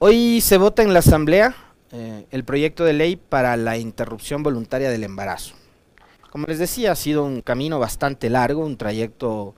Hoy 0.00 0.40
se 0.42 0.58
vota 0.58 0.84
en 0.84 0.92
la 0.92 1.00
Asamblea 1.00 1.56
eh, 1.90 2.24
el 2.30 2.44
proyecto 2.44 2.84
de 2.84 2.92
ley 2.92 3.16
para 3.16 3.56
la 3.56 3.78
interrupción 3.78 4.44
voluntaria 4.44 4.90
del 4.90 5.02
embarazo. 5.02 5.56
Como 6.30 6.46
les 6.46 6.60
decía, 6.60 6.92
ha 6.92 6.94
sido 6.94 7.24
un 7.24 7.40
camino 7.40 7.80
bastante 7.80 8.30
largo, 8.30 8.64
un 8.64 8.76
trayecto 8.76 9.56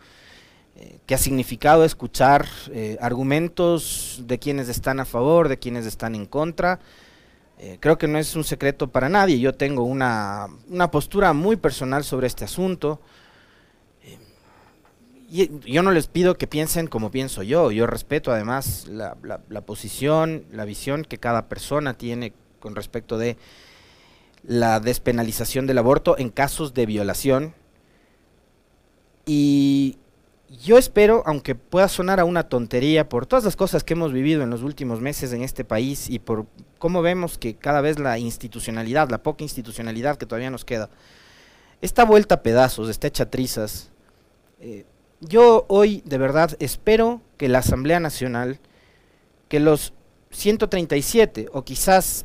eh, 0.76 0.96
que 1.04 1.14
ha 1.14 1.18
significado 1.18 1.84
escuchar 1.84 2.46
eh, 2.72 2.96
argumentos 3.02 4.22
de 4.24 4.38
quienes 4.38 4.70
están 4.70 4.98
a 4.98 5.04
favor, 5.04 5.46
de 5.46 5.58
quienes 5.58 5.84
están 5.84 6.14
en 6.14 6.24
contra. 6.24 6.80
creo 7.78 7.98
que 7.98 8.08
no 8.08 8.16
es 8.16 8.34
un 8.34 8.44
secreto 8.44 8.88
para 8.88 9.10
nadie, 9.10 9.38
yo 9.38 9.52
tengo 9.52 9.82
una, 9.82 10.46
una 10.70 10.90
postura 10.90 11.34
muy 11.34 11.56
personal 11.56 12.02
sobre 12.02 12.28
este 12.28 12.46
asunto 12.46 12.98
yo 15.30 15.82
no 15.82 15.92
les 15.92 16.08
pido 16.08 16.36
que 16.36 16.46
piensen 16.46 16.88
como 16.88 17.10
pienso 17.10 17.42
yo, 17.42 17.70
yo 17.70 17.86
respeto 17.86 18.32
además 18.32 18.88
la, 18.88 19.14
posición, 19.64 20.44
la 20.50 20.64
visión 20.64 21.04
que 21.04 21.18
cada 21.18 21.48
persona 21.48 21.94
tiene 21.94 22.32
con 22.58 22.74
respecto 22.74 23.16
de 23.16 23.36
la 24.42 24.80
despenalización 24.80 25.66
del 25.66 25.78
aborto 25.78 26.18
en 26.18 26.30
casos 26.30 26.74
de 26.74 26.86
violación. 26.86 27.54
Y 29.24 29.98
yo 30.64 30.78
espero, 30.78 31.22
aunque 31.26 31.54
pueda 31.54 31.86
sonar 31.86 32.18
a 32.18 32.24
una 32.24 32.48
tontería 32.48 33.08
por 33.08 33.26
todas 33.26 33.44
las 33.44 33.54
cosas 33.54 33.84
que 33.84 33.94
hemos 33.94 34.12
vivido 34.12 34.42
en 34.42 34.50
los 34.50 34.62
últimos 34.62 35.00
meses 35.00 35.32
en 35.32 35.42
este 35.42 35.64
país 35.64 36.10
y 36.10 36.18
por 36.18 36.46
cómo 36.78 37.02
vemos 37.02 37.38
que 37.38 37.54
cada 37.54 37.80
vez 37.80 38.00
la 38.00 38.18
institucionalidad, 38.18 39.10
la 39.10 39.22
poca 39.22 39.44
institucionalidad 39.44 40.16
que 40.16 40.26
todavía 40.26 40.50
nos 40.50 40.64
queda, 40.64 40.90
está 41.80 42.04
vuelta 42.04 42.36
a 42.36 42.42
pedazos, 42.42 42.88
está 42.88 43.06
hecha 43.06 43.30
trizas. 43.30 43.90
Eh, 44.58 44.84
yo 45.20 45.66
hoy 45.68 46.02
de 46.04 46.18
verdad 46.18 46.56
espero 46.60 47.20
que 47.36 47.48
la 47.48 47.58
Asamblea 47.58 48.00
Nacional, 48.00 48.58
que 49.48 49.60
los 49.60 49.92
137 50.30 51.48
o 51.52 51.62
quizás 51.62 52.24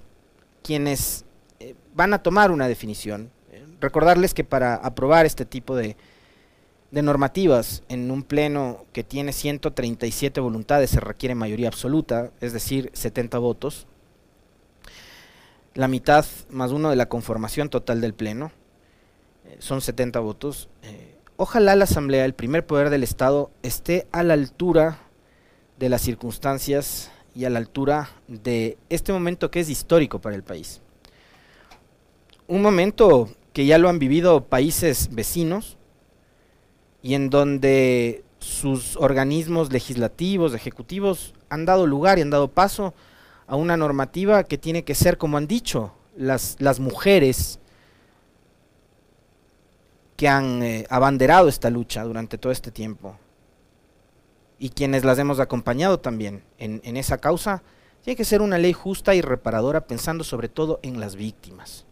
quienes 0.63 1.25
eh, 1.59 1.75
van 1.93 2.13
a 2.13 2.23
tomar 2.23 2.51
una 2.51 2.67
definición, 2.67 3.31
eh, 3.51 3.65
recordarles 3.79 4.33
que 4.33 4.43
para 4.43 4.75
aprobar 4.75 5.25
este 5.25 5.45
tipo 5.45 5.75
de, 5.75 5.97
normativas 6.91 7.83
en 7.89 8.09
un 8.09 8.23
pleno 8.23 8.85
que 8.93 9.03
tiene 9.03 9.33
137 9.33 10.39
voluntades 10.39 10.91
se 10.91 11.01
requiere 11.01 11.35
mayoría 11.35 11.67
absoluta, 11.67 12.31
es 12.39 12.53
decir, 12.53 12.89
70 12.93 13.37
votos, 13.39 13.85
la 15.73 15.89
mitad 15.89 16.25
más 16.49 16.71
uno 16.71 16.89
de 16.89 16.95
la 16.95 17.09
conformación 17.09 17.67
total 17.67 17.99
del 17.99 18.13
pleno, 18.13 18.53
eh, 19.43 19.57
son 19.59 19.81
70 19.81 20.21
votos 20.21 20.69
ojalá 21.37 21.75
la 21.75 21.83
Asamblea, 21.85 22.25
el 22.25 22.33
primer 22.33 22.65
poder 22.65 22.89
del 22.89 23.03
Estado, 23.03 23.51
esté 23.63 24.07
a 24.11 24.23
la 24.23 24.33
altura 24.33 24.99
de 25.77 25.89
las 25.89 26.01
circunstancias 26.01 27.11
y 27.33 27.45
a 27.45 27.49
la 27.49 27.59
altura 27.59 28.09
de 28.27 28.77
este 28.89 29.11
momento 29.11 29.51
que 29.51 29.59
es 29.59 29.69
histórico 29.69 30.19
para 30.19 30.35
el 30.35 30.43
país. 30.43 30.81
Un 32.47 32.61
momento 32.61 33.29
que 33.53 33.65
ya 33.65 33.77
lo 33.77 33.89
han 33.89 33.99
vivido 33.99 34.45
países 34.45 35.09
vecinos 35.11 35.77
y 37.01 37.13
en 37.13 37.29
donde 37.29 38.23
sus 38.39 38.95
organismos 38.97 39.71
legislativos, 39.71 40.53
ejecutivos, 40.53 41.33
han 41.49 41.65
dado 41.65 41.87
lugar 41.87 42.17
y 42.17 42.21
han 42.21 42.29
dado 42.29 42.47
paso 42.47 42.93
a 43.47 43.55
una 43.55 43.77
normativa 43.77 44.43
que 44.43 44.57
tiene 44.57 44.83
que 44.83 44.95
ser, 44.95 45.17
como 45.17 45.37
han 45.37 45.47
dicho, 45.47 45.93
las, 46.15 46.55
las 46.59 46.79
mujeres 46.79 47.59
que 50.15 50.27
han 50.27 50.63
eh, 50.63 50.85
abanderado 50.89 51.47
esta 51.47 51.69
lucha 51.69 52.03
durante 52.03 52.37
todo 52.37 52.51
este 52.51 52.71
tiempo 52.71 53.17
y 54.57 54.69
quienes 54.69 55.03
las 55.03 55.19
hemos 55.19 55.39
acompañado 55.39 55.99
también 55.99 56.43
en, 56.57 56.81
en 56.83 56.97
esa 56.97 57.17
causa, 57.17 57.63
tiene 58.03 58.15
que 58.15 58.25
ser 58.25 58.41
una 58.41 58.57
ley 58.57 58.73
justa 58.73 59.15
y 59.15 59.21
reparadora 59.21 59.87
pensando 59.87 60.23
sobre 60.23 60.47
todo 60.47 60.79
en 60.83 60.99
las 60.99 61.15
víctimas. 61.15 61.85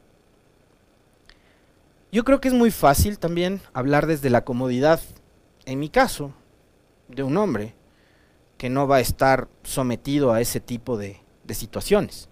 Yo 2.12 2.24
creo 2.24 2.40
que 2.40 2.48
es 2.48 2.54
muy 2.54 2.72
fácil 2.72 3.18
también 3.18 3.62
hablar 3.74 4.06
desde 4.06 4.30
la 4.30 4.46
comodidad, 4.46 5.02
en 5.66 5.80
mi 5.80 5.90
caso, 5.90 6.32
de 7.08 7.24
un 7.24 7.36
hombre 7.38 7.74
que 8.58 8.70
no 8.70 8.88
va 8.88 8.98
a 8.98 9.02
estar 9.02 9.48
sometido 9.64 10.32
a 10.32 10.40
ese 10.40 10.60
tipo 10.60 10.98
de, 10.98 11.20
de 11.44 11.54
situaciones. 11.56 12.30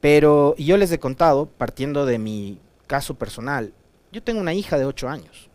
Pero 0.00 0.56
yo 0.56 0.78
les 0.78 0.90
he 0.90 0.98
contado, 0.98 1.46
partiendo 1.46 2.06
de 2.06 2.18
mi 2.18 2.58
caso 2.86 3.14
personal, 3.14 3.74
yo 4.12 4.22
tengo 4.22 4.40
una 4.40 4.54
hija 4.54 4.78
de 4.78 4.86
8 4.86 5.08
años, 5.08 5.48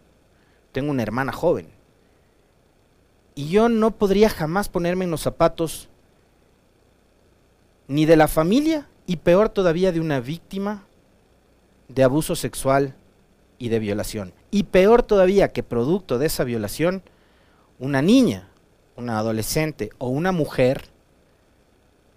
tengo 0.71 0.91
una 0.91 1.03
hermana 1.03 1.31
joven, 1.31 1.67
y 3.35 3.49
yo 3.49 3.67
no 3.67 3.91
podría 3.91 4.29
jamás 4.29 4.69
ponerme 4.69 5.05
en 5.05 5.11
los 5.11 5.21
zapatos 5.21 5.89
ni 7.87 8.05
de 8.05 8.15
la 8.15 8.27
familia 8.27 8.87
y 9.05 9.17
peor 9.17 9.49
todavía 9.49 9.91
de 9.91 9.99
una 9.99 10.19
víctima 10.21 10.85
de 11.89 12.03
abuso 12.03 12.35
sexual 12.35 12.95
y 13.57 13.69
de 13.69 13.79
violación. 13.79 14.33
Y 14.51 14.63
peor 14.63 15.03
todavía 15.03 15.51
que 15.51 15.63
producto 15.63 16.17
de 16.17 16.27
esa 16.27 16.43
violación, 16.45 17.03
una 17.77 18.01
niña, 18.01 18.49
una 18.95 19.19
adolescente 19.19 19.89
o 19.97 20.07
una 20.07 20.31
mujer 20.31 20.85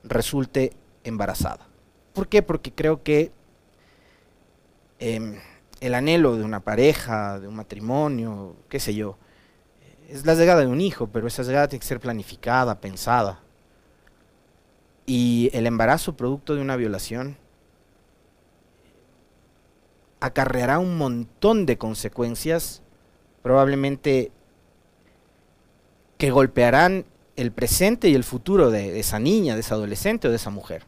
resulte 0.04 0.72
embarazada. 1.04 1.66
¿Por 2.12 2.28
qué? 2.28 2.42
Porque 2.42 2.72
creo 2.72 3.02
que 3.02 3.32
em, 5.00 5.36
el 5.80 5.94
anhelo 5.94 6.36
de 6.36 6.44
una 6.44 6.60
pareja, 6.60 7.38
de 7.38 7.48
un 7.48 7.56
matrimonio, 7.56 8.56
qué 8.68 8.80
sé 8.80 8.94
yo. 8.94 9.16
Es 10.08 10.26
la 10.26 10.34
llegada 10.34 10.60
de 10.60 10.66
un 10.66 10.80
hijo, 10.80 11.08
pero 11.08 11.26
esa 11.26 11.42
llegada 11.42 11.68
tiene 11.68 11.80
que 11.80 11.86
ser 11.86 12.00
planificada, 12.00 12.80
pensada. 12.80 13.40
Y 15.06 15.50
el 15.52 15.66
embarazo 15.66 16.16
producto 16.16 16.54
de 16.54 16.60
una 16.60 16.76
violación 16.76 17.36
acarreará 20.20 20.78
un 20.78 20.98
montón 20.98 21.64
de 21.64 21.78
consecuencias, 21.78 22.82
probablemente 23.42 24.32
que 26.16 26.30
golpearán 26.30 27.04
el 27.36 27.52
presente 27.52 28.08
y 28.08 28.14
el 28.14 28.24
futuro 28.24 28.70
de 28.70 28.98
esa 28.98 29.20
niña, 29.20 29.54
de 29.54 29.60
esa 29.60 29.76
adolescente 29.76 30.26
o 30.26 30.30
de 30.30 30.36
esa 30.36 30.50
mujer. 30.50 30.87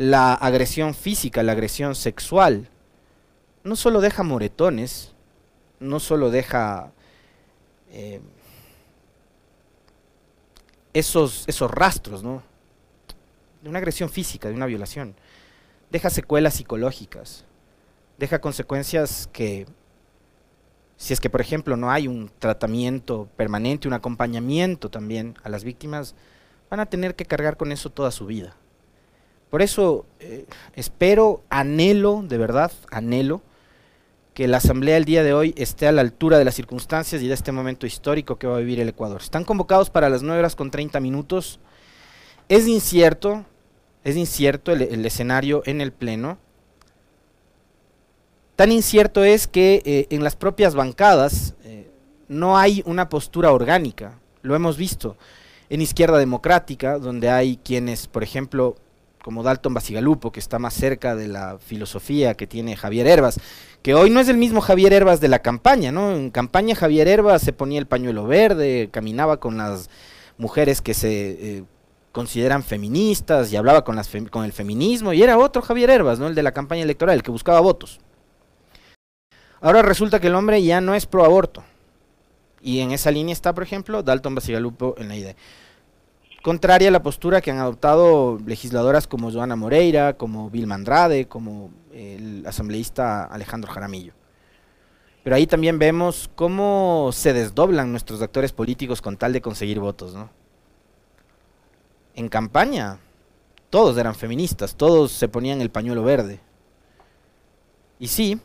La 0.00 0.32
agresión 0.32 0.94
física, 0.94 1.42
la 1.42 1.52
agresión 1.52 1.94
sexual, 1.94 2.70
no 3.64 3.76
solo 3.76 4.00
deja 4.00 4.22
moretones, 4.22 5.12
no 5.78 6.00
solo 6.00 6.30
deja 6.30 6.90
eh, 7.90 8.22
esos, 10.94 11.44
esos 11.48 11.70
rastros, 11.70 12.22
¿no? 12.22 12.42
De 13.62 13.68
una 13.68 13.76
agresión 13.76 14.08
física, 14.08 14.48
de 14.48 14.54
una 14.54 14.64
violación. 14.64 15.14
Deja 15.90 16.08
secuelas 16.08 16.54
psicológicas, 16.54 17.44
deja 18.16 18.40
consecuencias 18.40 19.28
que, 19.34 19.66
si 20.96 21.12
es 21.12 21.20
que 21.20 21.28
por 21.28 21.42
ejemplo 21.42 21.76
no 21.76 21.90
hay 21.90 22.08
un 22.08 22.30
tratamiento 22.38 23.28
permanente, 23.36 23.86
un 23.86 23.92
acompañamiento 23.92 24.88
también 24.88 25.36
a 25.42 25.50
las 25.50 25.62
víctimas, 25.62 26.14
van 26.70 26.80
a 26.80 26.86
tener 26.86 27.16
que 27.16 27.26
cargar 27.26 27.58
con 27.58 27.70
eso 27.70 27.90
toda 27.90 28.10
su 28.10 28.24
vida. 28.24 28.56
Por 29.50 29.62
eso 29.62 30.06
eh, 30.20 30.46
espero, 30.74 31.42
anhelo, 31.50 32.22
de 32.26 32.38
verdad, 32.38 32.70
anhelo, 32.90 33.42
que 34.32 34.46
la 34.46 34.58
Asamblea 34.58 34.96
el 34.96 35.04
día 35.04 35.24
de 35.24 35.34
hoy 35.34 35.54
esté 35.56 35.88
a 35.88 35.92
la 35.92 36.02
altura 36.02 36.38
de 36.38 36.44
las 36.44 36.54
circunstancias 36.54 37.20
y 37.20 37.26
de 37.26 37.34
este 37.34 37.50
momento 37.50 37.84
histórico 37.84 38.38
que 38.38 38.46
va 38.46 38.56
a 38.56 38.60
vivir 38.60 38.78
el 38.80 38.88
Ecuador. 38.88 39.20
Están 39.20 39.44
convocados 39.44 39.90
para 39.90 40.08
las 40.08 40.22
9 40.22 40.38
horas 40.38 40.54
con 40.54 40.70
30 40.70 41.00
minutos. 41.00 41.58
Es 42.48 42.68
incierto, 42.68 43.44
es 44.04 44.16
incierto 44.16 44.72
el, 44.72 45.04
escenario 45.04 45.62
en 45.66 45.80
el 45.80 45.92
Pleno. 45.92 46.38
Tan 48.54 48.70
incierto 48.70 49.24
es 49.24 49.48
que 49.48 49.82
eh, 49.84 50.06
en 50.10 50.22
las 50.22 50.36
propias 50.36 50.76
bancadas 50.76 51.54
eh, 51.64 51.90
no 52.28 52.56
hay 52.56 52.82
una 52.86 53.08
postura 53.08 53.52
orgánica. 53.52 54.18
Lo 54.42 54.54
hemos 54.54 54.76
visto 54.76 55.16
en 55.70 55.80
Izquierda 55.80 56.18
Democrática, 56.18 56.98
donde 56.98 57.30
hay 57.30 57.58
quienes, 57.58 58.06
por 58.06 58.22
ejemplo, 58.22 58.76
como 59.22 59.42
Dalton 59.42 59.74
Basigalupo, 59.74 60.32
que 60.32 60.40
está 60.40 60.58
más 60.58 60.74
cerca 60.74 61.14
de 61.14 61.28
la 61.28 61.58
filosofía 61.58 62.34
que 62.34 62.46
tiene 62.46 62.76
Javier 62.76 63.06
Herbas, 63.06 63.38
que 63.82 63.94
hoy 63.94 64.10
no 64.10 64.20
es 64.20 64.28
el 64.28 64.36
mismo 64.36 64.60
Javier 64.60 64.92
Herbas 64.92 65.20
de 65.20 65.28
la 65.28 65.40
campaña, 65.40 65.92
¿no? 65.92 66.12
En 66.12 66.30
campaña 66.30 66.74
Javier 66.74 67.08
Herbas 67.08 67.42
se 67.42 67.52
ponía 67.52 67.78
el 67.78 67.86
pañuelo 67.86 68.26
verde, 68.26 68.88
caminaba 68.90 69.38
con 69.38 69.56
las 69.56 69.90
mujeres 70.38 70.80
que 70.80 70.94
se 70.94 71.30
eh, 71.30 71.64
consideran 72.12 72.62
feministas 72.62 73.52
y 73.52 73.56
hablaba 73.56 73.84
con, 73.84 73.96
las 73.96 74.10
con 74.30 74.44
el 74.44 74.52
feminismo, 74.52 75.12
y 75.12 75.22
era 75.22 75.38
otro 75.38 75.62
Javier 75.62 75.90
Herbas, 75.90 76.18
¿no? 76.18 76.26
El 76.26 76.34
de 76.34 76.42
la 76.42 76.52
campaña 76.52 76.82
electoral, 76.82 77.16
el 77.16 77.22
que 77.22 77.30
buscaba 77.30 77.60
votos. 77.60 78.00
Ahora 79.60 79.82
resulta 79.82 80.20
que 80.20 80.28
el 80.28 80.34
hombre 80.34 80.62
ya 80.62 80.80
no 80.80 80.94
es 80.94 81.04
pro 81.04 81.24
aborto. 81.24 81.62
Y 82.62 82.80
en 82.80 82.92
esa 82.92 83.10
línea 83.10 83.32
está, 83.32 83.54
por 83.54 83.62
ejemplo, 83.62 84.02
Dalton 84.02 84.34
Basigalupo 84.34 84.94
en 84.98 85.08
la 85.08 85.16
idea 85.16 85.34
contraria 86.42 86.88
a 86.88 86.92
la 86.92 87.02
postura 87.02 87.40
que 87.40 87.50
han 87.50 87.58
adoptado 87.58 88.38
legisladoras 88.44 89.06
como 89.06 89.30
Joana 89.30 89.56
Moreira, 89.56 90.16
como 90.16 90.50
Vilma 90.50 90.74
Andrade, 90.74 91.26
como 91.26 91.70
el 91.92 92.44
asambleísta 92.46 93.24
Alejandro 93.24 93.70
Jaramillo. 93.70 94.12
Pero 95.22 95.36
ahí 95.36 95.46
también 95.46 95.78
vemos 95.78 96.30
cómo 96.34 97.10
se 97.12 97.32
desdoblan 97.32 97.90
nuestros 97.90 98.22
actores 98.22 98.52
políticos 98.52 99.02
con 99.02 99.16
tal 99.16 99.32
de 99.32 99.42
conseguir 99.42 99.78
votos, 99.78 100.14
¿no? 100.14 100.30
En 102.14 102.28
campaña, 102.28 102.98
todos 103.68 103.96
eran 103.98 104.14
feministas, 104.14 104.74
todos 104.74 105.12
se 105.12 105.28
ponían 105.28 105.60
el 105.60 105.70
pañuelo 105.70 106.02
verde. 106.02 106.40
Y 107.98 108.08
sí, 108.08 108.40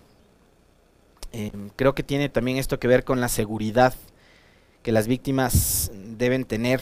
em, 1.31 1.69
creo 1.75 1.95
que 1.95 2.03
tiene 2.03 2.27
también 2.27 2.57
esto 2.57 2.77
que 2.77 2.87
ver 2.87 3.05
con 3.05 3.21
la 3.21 3.29
seguridad 3.29 3.93
que 4.83 4.91
las 4.91 5.07
víctimas 5.07 5.91
deben 5.93 6.45
tener, 6.45 6.81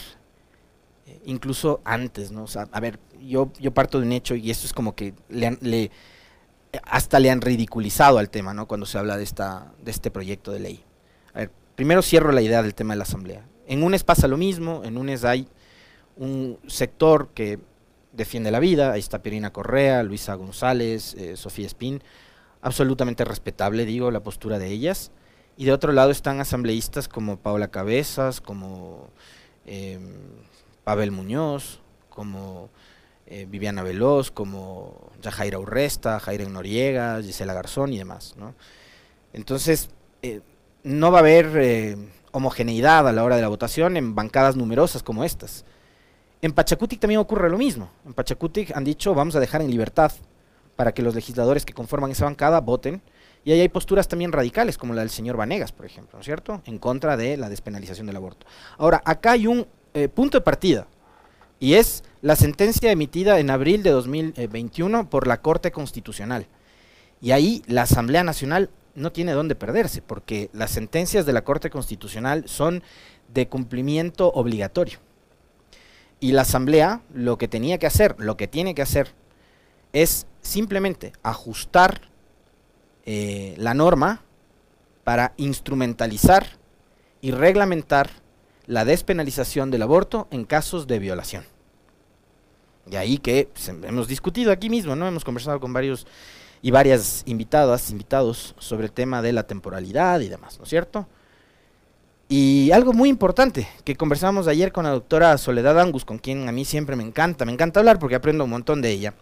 incluso 1.26 1.82
antes, 1.84 2.32
¿no? 2.32 2.44
O 2.44 2.48
sea, 2.48 2.68
a 2.72 2.80
ver, 2.80 3.00
yo, 3.22 3.52
yo 3.60 3.74
parto 3.74 4.00
de 4.00 4.06
un 4.06 4.12
hecho 4.12 4.36
y 4.36 4.52
esto 4.52 4.66
es 4.66 4.74
como 4.74 4.96
que 4.96 5.14
le, 5.30 5.92
hasta 6.84 7.20
le 7.20 7.30
han 7.30 7.42
ridiculizado 7.42 8.18
al 8.18 8.30
tema, 8.30 8.54
¿no? 8.54 8.68
Cuando 8.68 8.86
se 8.86 8.98
habla 8.98 9.18
de, 9.18 9.24
esta, 9.24 9.72
de 9.84 9.92
este 9.92 10.12
proyecto 10.12 10.52
de 10.52 10.60
ley. 10.60 10.84
A 11.34 11.40
ver, 11.40 11.52
primero 11.76 12.02
cierro 12.02 12.32
la 12.32 12.42
idea 12.42 12.64
del 12.64 12.76
tema 12.76 12.94
de 12.94 12.98
la 12.98 13.04
asamblea. 13.04 13.46
En 13.68 13.84
UNES 13.84 14.04
pasa 14.04 14.28
lo 14.28 14.38
mismo, 14.38 14.82
en 14.84 14.98
UNES 14.98 15.24
hay 15.24 15.48
un 16.16 16.60
sector 16.68 17.30
que 17.34 17.60
defiende 18.12 18.52
la 18.52 18.60
vida, 18.60 18.92
ahí 18.92 19.00
está 19.00 19.24
Pirina 19.24 19.52
Correa, 19.52 20.04
Luisa 20.04 20.36
González, 20.36 21.16
eh, 21.16 21.36
Sofía 21.36 21.66
Espín, 21.66 22.04
absolutamente 22.62 23.26
respetable, 23.26 23.86
digo, 23.86 24.12
la 24.12 24.22
postura 24.22 24.60
de 24.60 24.68
ellas. 24.68 25.12
Y 25.56 25.66
de 25.66 25.74
otro 25.74 25.92
lado 25.92 26.12
están 26.12 26.40
asambleístas 26.40 27.08
como 27.08 27.38
Paula 27.38 27.70
Cabezas, 27.70 28.42
como 28.42 29.10
eh, 29.66 30.00
Pavel 30.84 31.12
Muñoz, 31.12 31.82
como 32.10 32.70
eh, 33.26 33.46
Viviana 33.50 33.84
Veloz, 33.84 34.32
como 34.32 35.12
Yajaira 35.22 35.60
Urresta, 35.60 36.20
Jairo 36.20 36.48
Noriega, 36.50 37.22
Gisela 37.22 37.54
Garzón 37.54 37.94
y 37.94 37.98
demás. 37.98 38.36
¿no? 38.38 38.54
Entonces, 39.34 39.90
eh, 40.22 40.42
no 40.84 41.12
va 41.12 41.20
a 41.20 41.22
haber 41.22 41.98
homogeneidad 42.32 43.08
a 43.08 43.12
la 43.12 43.24
hora 43.24 43.36
de 43.36 43.42
la 43.42 43.48
votación 43.48 43.96
en 43.96 44.16
bancadas 44.16 44.56
numerosas 44.56 45.04
como 45.04 45.24
estas. 45.24 45.66
En 46.42 46.52
Pachacutic 46.52 47.00
también 47.00 47.22
ocurre 47.22 47.50
lo 47.50 47.58
mismo. 47.58 47.90
En 48.06 48.14
Pachacutic 48.14 48.76
han 48.76 48.84
dicho 48.84 49.14
vamos 49.14 49.36
a 49.36 49.40
dejar 49.40 49.62
en 49.62 49.72
libertad 49.72 50.12
para 50.76 50.92
que 50.92 51.02
los 51.02 51.16
legisladores 51.16 51.64
que 51.64 51.74
conforman 51.74 52.12
esa 52.12 52.26
bancada 52.26 52.60
voten. 52.60 53.02
Y 53.46 53.52
ahí 53.52 53.62
hay 53.62 53.70
posturas 53.70 54.08
también 54.08 54.32
radicales, 54.32 54.78
como 54.78 54.94
la 54.94 55.02
del 55.02 55.10
señor 55.10 55.38
Vanegas, 55.38 55.72
por 55.72 55.86
ejemplo, 55.86 56.14
¿no 56.14 56.20
es 56.20 56.26
cierto? 56.26 56.62
En 56.66 56.80
contra 56.80 57.18
de 57.18 57.38
la 57.38 57.50
despenalización 57.50 58.08
del 58.08 58.16
aborto. 58.16 58.46
Ahora, 58.78 59.02
acá 59.06 59.32
hay 59.32 59.48
un 59.48 59.68
eh, 59.94 60.08
punto 60.08 60.38
de 60.38 60.44
partida, 60.44 60.88
y 61.60 61.76
es 61.76 62.04
la 62.22 62.36
sentencia 62.36 62.92
emitida 62.92 63.40
en 63.40 63.50
abril 63.50 63.84
de 63.84 63.92
2021 63.92 65.10
por 65.10 65.28
la 65.28 65.42
Corte 65.42 65.72
Constitucional. 65.72 66.48
Y 67.22 67.32
ahí 67.32 67.64
la 67.68 67.84
Asamblea 67.84 68.24
Nacional 68.24 68.70
no 68.96 69.12
tiene 69.12 69.32
dónde 69.32 69.56
perderse, 69.56 70.02
porque 70.02 70.50
las 70.54 70.72
sentencias 70.72 71.26
de 71.26 71.34
la 71.34 71.44
Corte 71.44 71.70
Constitucional 71.70 72.44
son 72.48 72.84
de 73.34 73.48
cumplimiento 73.48 74.32
obligatorio. 74.32 75.00
Y 76.20 76.32
la 76.32 76.44
Asamblea 76.44 77.02
lo 77.14 77.38
que 77.38 77.48
tenía 77.48 77.78
que 77.78 77.88
hacer, 77.88 78.16
lo 78.18 78.38
que 78.38 78.48
tiene 78.48 78.76
que 78.76 78.82
hacer, 78.82 79.14
es 79.94 80.28
simplemente 80.42 81.14
ajustar 81.24 82.02
eh, 83.06 83.56
la 83.58 83.74
norma 83.74 84.24
para 85.04 85.34
instrumentalizar 85.38 86.48
y 87.22 87.32
reglamentar 87.32 88.10
la 88.66 88.86
despenalización 88.86 89.72
del 89.72 89.82
aborto 89.82 90.28
en 90.32 90.46
casos 90.46 90.88
de 90.88 91.00
violación. 91.00 91.44
De 92.86 92.98
ahí 92.98 93.18
que 93.18 93.50
hemos 93.84 94.08
discutido 94.08 94.52
aquí 94.52 94.70
mismo, 94.70 94.96
¿no? 94.96 95.08
Hemos 95.08 95.24
conversado 95.24 95.60
con 95.60 95.74
varios 95.74 96.06
y 96.62 96.72
varias 96.72 97.24
invitadas, 97.26 97.92
invitados 97.92 98.56
sobre 98.58 98.86
el 98.86 98.92
tema 98.92 99.22
de 99.22 99.34
la 99.34 99.44
temporalidad 99.44 100.20
y 100.22 100.30
demás, 100.30 100.58
¿no 100.58 100.64
es 100.64 100.70
cierto? 100.70 101.08
Y 102.30 102.72
algo 102.72 102.94
muy 102.94 103.10
importante 103.10 103.68
que 103.84 103.96
conversamos 103.96 104.48
ayer 104.48 104.72
con 104.72 104.86
la 104.86 104.92
doctora 104.92 105.38
Soledad 105.38 105.80
Angus, 105.80 106.06
con 106.06 106.18
quien 106.18 106.48
a 106.48 106.52
mí 106.52 106.66
siempre 106.66 106.96
me 106.96 107.04
encanta, 107.04 107.46
me 107.46 107.52
encanta 107.52 107.80
hablar 107.80 108.00
porque 108.00 108.16
aprendo 108.16 108.46
un 108.46 108.50
montón 108.50 108.82
de 108.82 108.92
ella 108.92 109.14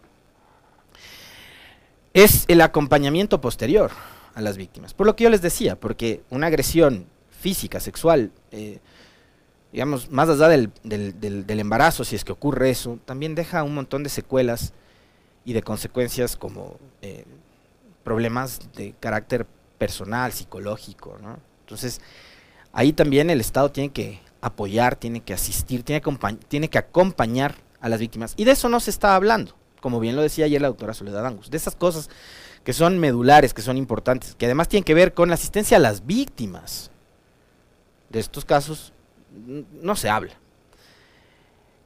es 2.14 2.46
el 2.48 2.62
acompañamiento 2.62 3.42
posterior 3.42 3.92
a 4.34 4.42
las 4.42 4.58
víctimas. 4.58 4.94
Por 4.94 5.08
lo 5.08 5.16
que 5.16 5.24
yo 5.24 5.30
les 5.30 5.42
decía, 5.42 5.80
porque 5.80 6.24
una 6.30 6.48
agresión 6.48 7.06
física, 7.30 7.80
sexual, 7.80 8.32
eh, 8.52 8.80
digamos, 9.72 10.12
más 10.12 10.30
allá 10.30 10.48
del, 10.48 10.72
del, 10.84 11.60
embarazo, 11.60 12.04
si 12.04 12.16
es 12.16 12.24
que 12.24 12.32
ocurre 12.32 12.70
eso, 12.70 13.00
también 13.06 13.36
deja 13.36 13.64
un 13.64 13.74
montón 13.74 14.04
de 14.04 14.10
secuelas 14.10 14.74
y 15.46 15.54
de 15.54 15.64
consecuencias 15.64 16.36
como 16.36 16.78
eh, 17.02 17.26
problemas 18.04 18.60
de 18.76 18.94
carácter 19.00 19.46
personal, 19.78 20.34
psicológico. 20.34 21.18
¿no? 21.22 21.40
Entonces, 21.62 22.02
ahí 22.74 22.94
también 22.94 23.30
el 23.30 23.40
Estado 23.40 23.72
tiene 23.72 23.92
que 23.92 24.20
apoyar, 24.42 24.96
tiene 24.96 25.22
que 25.22 25.34
asistir, 25.34 25.84
tiene 25.84 26.02
tiene 26.48 26.70
que 26.70 26.78
acompañar 26.78 27.56
a 27.80 27.90
las 27.90 28.00
víctimas. 28.00 28.34
Y 28.38 28.44
de 28.44 28.52
eso 28.52 28.70
no 28.70 28.80
se 28.80 28.90
está 28.90 29.16
hablando 29.16 29.56
como 29.82 30.00
bien 30.00 30.16
lo 30.16 30.22
decía 30.22 30.46
ayer 30.46 30.62
la 30.62 30.70
doctora 30.70 30.94
Soledad 30.94 31.26
Angus, 31.26 31.50
de 31.50 31.58
esas 31.58 31.76
cosas 31.76 32.10
que 32.64 32.72
son 32.72 33.00
medulares, 33.00 33.54
que 33.54 33.64
son 33.64 33.76
importantes, 33.76 34.36
que 34.36 34.46
además 34.46 34.70
tienen 34.70 34.86
que 34.86 34.94
ver 34.94 35.14
con 35.14 35.28
la 35.28 35.36
asistencia 35.36 35.78
a 35.78 35.80
las 35.80 36.06
víctimas. 36.06 36.92
De 38.10 38.20
estos 38.20 38.46
casos 38.46 38.94
no 39.82 39.96
se 39.96 40.10
habla. 40.10 40.34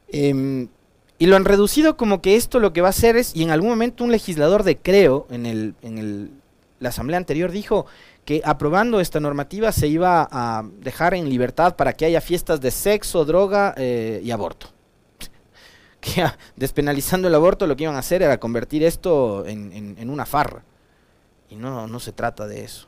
Em, 0.08 0.68
y 1.18 1.28
lo 1.28 1.36
han 1.36 1.46
reducido 1.46 1.98
como 1.98 2.22
que 2.22 2.36
esto 2.36 2.60
lo 2.60 2.74
que 2.74 2.82
va 2.82 2.88
a 2.88 2.90
hacer 2.90 3.16
es, 3.16 3.36
y 3.36 3.44
en 3.44 3.52
algún 3.52 3.70
momento 3.70 4.04
un 4.04 4.12
legislador 4.12 4.64
de 4.64 4.78
Creo, 4.78 5.28
en, 5.30 5.46
el, 5.46 5.76
en 5.82 5.98
el, 5.98 6.32
la 6.80 6.90
asamblea 6.90 7.18
anterior, 7.18 7.52
dijo 7.52 7.86
que 8.26 8.42
aprobando 8.44 9.00
esta 9.00 9.20
normativa 9.20 9.72
se 9.72 9.88
iba 9.88 10.28
a 10.30 10.66
dejar 10.80 11.14
en 11.14 11.30
libertad 11.30 11.76
para 11.76 11.94
que 11.94 12.06
haya 12.06 12.20
fiestas 12.22 12.60
de 12.60 12.72
sexo, 12.72 13.24
droga 13.24 13.74
eh, 13.78 14.20
y 14.24 14.32
aborto 14.32 14.68
que 16.02 16.26
despenalizando 16.56 17.28
el 17.28 17.36
aborto 17.36 17.68
lo 17.68 17.76
que 17.76 17.84
iban 17.84 17.96
a 17.96 18.00
hacer 18.00 18.24
era 18.24 18.40
convertir 18.40 18.84
esto 18.84 19.46
en, 19.46 20.10
una 20.10 20.26
farra. 20.26 20.64
Y 21.50 21.56
no, 21.56 21.88
no 21.88 22.00
se 22.00 22.12
trata 22.12 22.48
de 22.48 22.64
eso. 22.64 22.88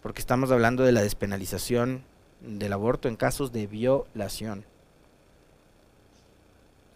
Porque 0.00 0.20
estamos 0.20 0.50
hablando 0.50 0.84
de 0.84 0.92
la 0.92 1.02
despenalización 1.02 2.04
del 2.42 2.72
aborto 2.72 3.08
en 3.08 3.16
casos 3.16 3.52
de 3.52 3.66
violación. 3.66 4.64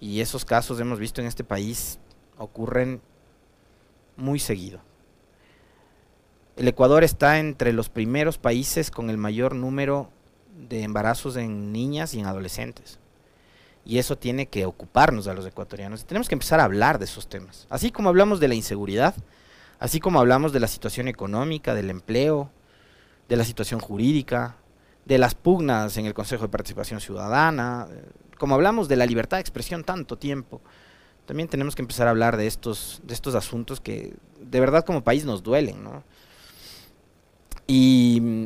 Y 0.01 0.21
esos 0.21 0.45
casos 0.45 0.79
hemos 0.81 0.99
visto 0.99 1.21
en 1.21 1.27
este 1.27 1.45
país 1.45 1.99
ocurren 2.37 3.01
muy 4.17 4.39
seguido. 4.39 4.81
El 6.57 6.69
Ecuador 6.69 7.05
está 7.05 7.39
entre 7.39 7.73
los 7.73 7.89
primeros 7.89 8.39
países 8.39 8.91
con 8.91 9.11
el 9.11 9.19
mayor 9.19 9.55
número 9.55 10.11
de 10.69 10.83
embarazos 10.83 11.37
en 11.37 11.73
niñas 11.73 12.15
y 12.15 12.21
en 12.21 12.27
adolescentes. 12.27 12.99
Y 13.85 13.99
eso 13.99 14.17
tiene 14.17 14.47
que 14.47 14.67
ocuparnos 14.67 15.29
a 15.29 15.35
los 15.35 15.47
ecuatorianos. 15.47 16.05
Tenemos 16.07 16.29
que 16.29 16.35
empezar 16.35 16.61
a 16.61 16.65
hablar 16.65 16.99
de 16.99 17.05
esos 17.05 17.29
temas. 17.29 17.67
Así 17.71 17.93
como 17.93 18.09
hablamos 18.09 18.41
de 18.41 18.49
la 18.49 18.55
inseguridad, 18.55 19.15
así 19.79 20.01
como 20.01 20.19
hablamos 20.19 20.53
de 20.53 20.61
la 20.61 20.67
situación 20.67 21.09
económica, 21.09 21.75
del 21.75 21.91
empleo, 21.91 22.51
de 23.29 23.37
la 23.37 23.45
situación 23.45 23.79
jurídica, 23.79 24.57
de 25.07 25.19
las 25.19 25.35
pugnas 25.35 25.97
en 25.97 26.07
el 26.07 26.15
Consejo 26.15 26.43
de 26.43 26.49
Participación 26.49 27.01
Ciudadana, 27.01 27.87
eh, 27.91 28.05
como 28.39 28.55
hablamos 28.55 28.89
de 28.89 28.97
la 28.97 29.07
libertad 29.07 29.39
de 29.39 29.41
expresión 29.41 29.85
tanto 29.85 30.19
tiempo, 30.19 30.61
también 31.25 31.49
tenemos 31.49 31.75
que 31.75 31.83
empezar 31.83 32.07
a 32.07 32.11
hablar 32.11 32.37
de 32.37 32.47
estos, 32.47 33.01
de 33.05 33.15
estos 33.15 33.35
asuntos 33.35 33.81
que 33.81 34.15
de 34.41 34.61
verdad 34.61 34.85
como 34.85 35.03
país 35.03 35.25
nos 35.25 35.43
duelen. 35.43 35.83
¿no? 35.83 36.03
Y 37.67 38.19
mm, 38.21 38.45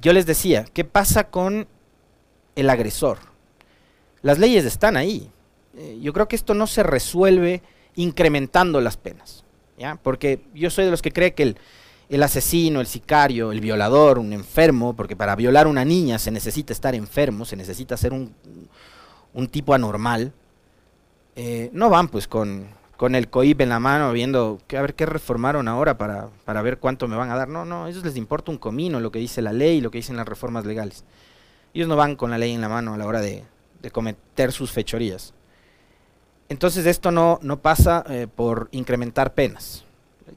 yo 0.00 0.12
les 0.12 0.26
decía, 0.26 0.64
¿qué 0.72 0.84
pasa 0.84 1.30
con 1.30 1.66
el 2.54 2.70
agresor? 2.70 3.18
Las 4.22 4.38
leyes 4.38 4.64
están 4.64 4.96
ahí. 4.96 5.30
Eh, 5.76 5.98
yo 6.00 6.12
creo 6.12 6.28
que 6.28 6.36
esto 6.36 6.54
no 6.54 6.66
se 6.66 6.82
resuelve 6.82 7.62
incrementando 7.94 8.80
las 8.80 8.96
penas. 8.96 9.42
Porque 10.02 10.40
yo 10.54 10.70
soy 10.70 10.86
de 10.86 10.90
los 10.90 11.02
que 11.02 11.12
cree 11.12 11.34
que 11.34 11.42
el, 11.42 11.58
asesino, 12.22 12.80
el 12.80 12.86
sicario, 12.86 13.52
el 13.52 13.60
violador, 13.60 14.18
un 14.18 14.32
enfermo, 14.32 14.94
porque 14.94 15.16
para 15.16 15.34
violar 15.36 15.66
a 15.66 15.68
una 15.68 15.84
niña 15.84 16.18
se 16.18 16.30
necesita 16.30 16.72
estar 16.72 16.94
enfermo, 16.94 17.44
se 17.44 17.56
necesita 17.56 17.96
ser 17.96 18.12
un, 18.12 18.32
tipo 19.50 19.74
anormal, 19.74 20.32
eh, 21.34 21.70
no 21.72 21.90
van 21.90 22.08
pues 22.08 22.28
con, 22.28 22.68
con 22.96 23.14
el 23.14 23.28
COIP 23.28 23.60
en 23.60 23.68
la 23.68 23.80
mano 23.80 24.12
viendo 24.12 24.58
que 24.66 24.76
a 24.76 24.82
ver 24.82 24.94
qué 24.94 25.04
reformaron 25.04 25.68
ahora 25.68 25.98
para, 25.98 26.28
para 26.44 26.62
ver 26.62 26.78
cuánto 26.78 27.08
me 27.08 27.16
van 27.16 27.30
a 27.30 27.36
dar. 27.36 27.48
No, 27.48 27.64
no, 27.64 27.84
a 27.84 27.90
ellos 27.90 28.04
les 28.04 28.16
importa 28.16 28.50
un 28.50 28.58
comino 28.58 29.00
lo 29.00 29.10
que 29.10 29.18
dice 29.18 29.42
la 29.42 29.52
ley, 29.52 29.80
lo 29.80 29.90
que 29.90 29.98
dicen 29.98 30.16
las 30.16 30.28
reformas 30.28 30.64
legales. 30.64 31.04
Ellos 31.74 31.88
no 31.88 31.96
van 31.96 32.16
con 32.16 32.30
la 32.30 32.38
ley 32.38 32.52
en 32.52 32.60
la 32.60 32.68
mano 32.68 32.94
a 32.94 32.96
la 32.96 33.06
hora 33.06 33.20
de, 33.20 33.44
de 33.82 33.90
cometer 33.90 34.52
sus 34.52 34.70
fechorías. 34.70 35.34
Entonces 36.48 36.86
esto 36.86 37.10
no, 37.10 37.38
no 37.42 37.60
pasa 37.60 38.04
eh, 38.08 38.28
por 38.32 38.68
incrementar 38.70 39.34
penas. 39.34 39.85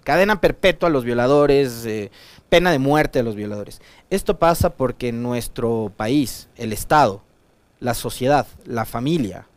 Cadena 0.04 0.42
perpetua 0.42 0.90
a 0.90 0.92
los 0.92 1.04
violadores, 1.04 1.86
eh, 1.86 2.12
pena 2.50 2.72
de 2.72 2.80
muerte 2.80 3.20
a 3.20 3.24
los 3.24 3.36
violadores. 3.36 3.82
Esto 4.10 4.38
pasa 4.38 4.72
porque 4.72 5.12
nuestro 5.12 5.92
país, 5.96 6.48
el 6.56 6.74
Estado, 6.74 7.22
la 7.80 7.94
sociedad, 7.94 8.48
la 8.66 8.86
familia, 8.86 9.48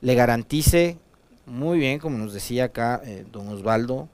le 0.00 0.14
garantice 0.14 0.98
muy 1.46 1.78
bien, 1.78 1.98
como 1.98 2.18
nos 2.18 2.32
decía 2.32 2.64
acá 2.64 3.00
eh, 3.04 3.24
don 3.30 3.48
Osvaldo, 3.48 4.08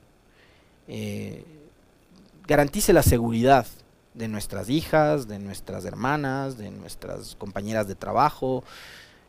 garantice 2.47 2.93
la 2.93 3.03
seguridad 3.03 3.67
de 4.15 4.29
nuestras 4.29 4.69
hijas, 4.69 5.27
de 5.29 5.39
nuestras 5.39 5.85
hermanas, 5.85 6.59
de 6.59 6.71
nuestras 6.71 7.35
compañeras 7.37 7.89
de 7.89 7.95
trabajo, 7.95 8.63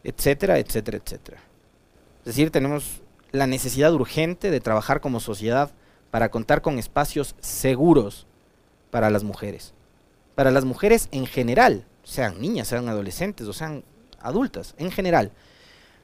etcétera, 0.03 0.59
etcétera, 0.59 0.97
etcétera. 0.97 1.37
Es 2.19 2.25
decir, 2.25 2.51
tenemos 2.51 3.01
la 3.33 3.47
necesidad 3.47 3.91
urgente 3.91 4.51
de 4.51 4.59
trabajar 4.59 5.01
como 5.01 5.19
sociedad 5.19 5.71
para 6.11 6.29
contar 6.29 6.61
con 6.61 6.77
espacios 6.77 7.35
seguros 7.39 8.27
para 8.91 9.09
las 9.09 9.23
mujeres. 9.23 9.73
Para 10.35 10.51
las 10.51 10.65
mujeres 10.65 11.09
en 11.11 11.25
general, 11.25 11.83
sean 12.03 12.39
niñas, 12.39 12.67
sean 12.67 12.87
adolescentes 12.87 13.47
o 13.47 13.53
sean 13.53 13.83
adultas, 14.21 14.75
en 14.77 14.91
general. 14.91 15.31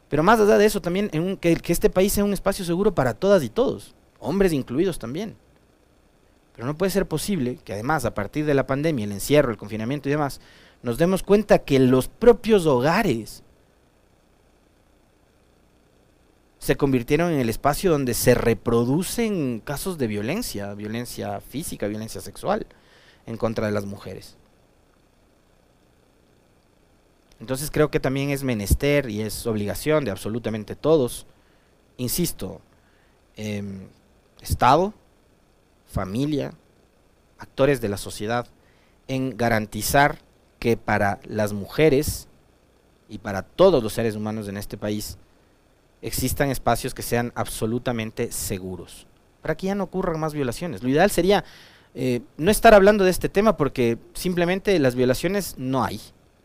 Pero 0.10 0.24
más 0.24 0.40
allá 0.40 0.58
de 0.58 0.66
eso, 0.66 0.82
también 0.82 1.12
en 1.14 1.38
que, 1.38 1.56
que 1.58 1.72
este 1.72 1.92
país 1.92 2.14
sea 2.14 2.24
un 2.24 2.34
espacio 2.34 2.66
seguro 2.66 2.96
para 2.96 3.14
todas 3.14 3.44
y 3.44 3.50
todos, 3.50 3.94
hombres 4.18 4.52
incluidos 4.52 4.98
también. 4.98 5.36
Pero 6.56 6.66
no 6.66 6.76
puede 6.80 6.90
ser 6.90 7.08
posible 7.08 7.60
que 7.64 7.74
además, 7.74 8.06
a 8.06 8.16
partir 8.16 8.48
de 8.48 8.56
la 8.56 8.66
pandemia, 8.66 9.06
el 9.06 9.12
encierro, 9.12 9.52
el 9.52 9.58
confinamiento 9.58 10.10
y 10.10 10.14
demás, 10.14 10.42
nos 10.82 10.98
demos 10.98 11.22
cuenta 11.22 11.60
que 11.60 11.78
los 11.78 12.08
propios 12.08 12.66
hogares 12.66 13.44
se 16.60 16.76
convirtieron 16.76 17.32
en 17.32 17.40
el 17.40 17.50
espacio 17.50 17.90
donde 17.90 18.14
se 18.14 18.36
reproducen 18.36 19.62
casos 19.64 19.98
de 19.98 20.08
violencia, 20.08 20.74
violencia 20.74 21.40
física, 21.40 21.88
violencia 21.88 22.20
sexual 22.20 22.68
en 23.26 23.38
contra 23.38 23.66
de 23.66 23.72
las 23.72 23.86
mujeres. 23.86 24.36
Entonces 27.40 27.72
creo 27.72 27.90
que 27.90 28.02
también 28.02 28.30
es 28.30 28.44
menester 28.44 29.10
y 29.10 29.22
es 29.22 29.48
obligación 29.48 30.04
de 30.04 30.12
absolutamente 30.12 30.76
todos, 30.76 31.26
insisto, 31.96 32.60
em, 33.38 33.88
Estado, 34.42 34.94
familia, 35.88 36.54
actores 37.38 37.82
de 37.82 37.90
la 37.90 37.98
sociedad, 37.98 38.48
en 39.08 39.38
garantizar 39.38 40.20
que 40.60 40.76
para 40.76 41.20
las 41.26 41.54
mujeres 41.54 42.28
y 43.08 43.18
para 43.18 43.44
todos 43.44 43.82
los 43.82 43.94
seres 43.94 44.16
humanos 44.16 44.48
en 44.48 44.58
este 44.58 44.78
país 44.78 45.18
existan 46.02 46.50
espacios 46.50 46.94
que 46.94 47.02
sean 47.02 47.32
absolutamente 47.36 48.32
seguros, 48.32 49.08
para 49.42 49.56
que 49.56 49.68
ya 49.68 49.76
no 49.76 49.86
ocurran 49.86 50.20
más 50.20 50.34
violaciones. 50.34 50.84
Lo 50.84 50.90
ideal 50.90 51.12
sería 51.12 51.44
eh, 51.96 52.22
no 52.38 52.52
estar 52.52 52.74
hablando 52.74 53.04
de 53.04 53.12
este 53.12 53.30
tema 53.30 53.58
porque 53.58 53.98
simplemente 54.14 54.78
las 54.80 54.96
violaciones 54.96 55.56
no 55.58 55.84
hay, 55.84 56.00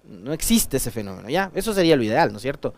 no 0.04 0.32
existe 0.32 0.78
ese 0.78 0.90
fenómeno, 0.90 1.28
ya, 1.28 1.50
eso 1.54 1.72
sería 1.74 1.96
lo 1.96 2.02
ideal, 2.02 2.30
¿no 2.30 2.36
es 2.36 2.42
cierto? 2.42 2.74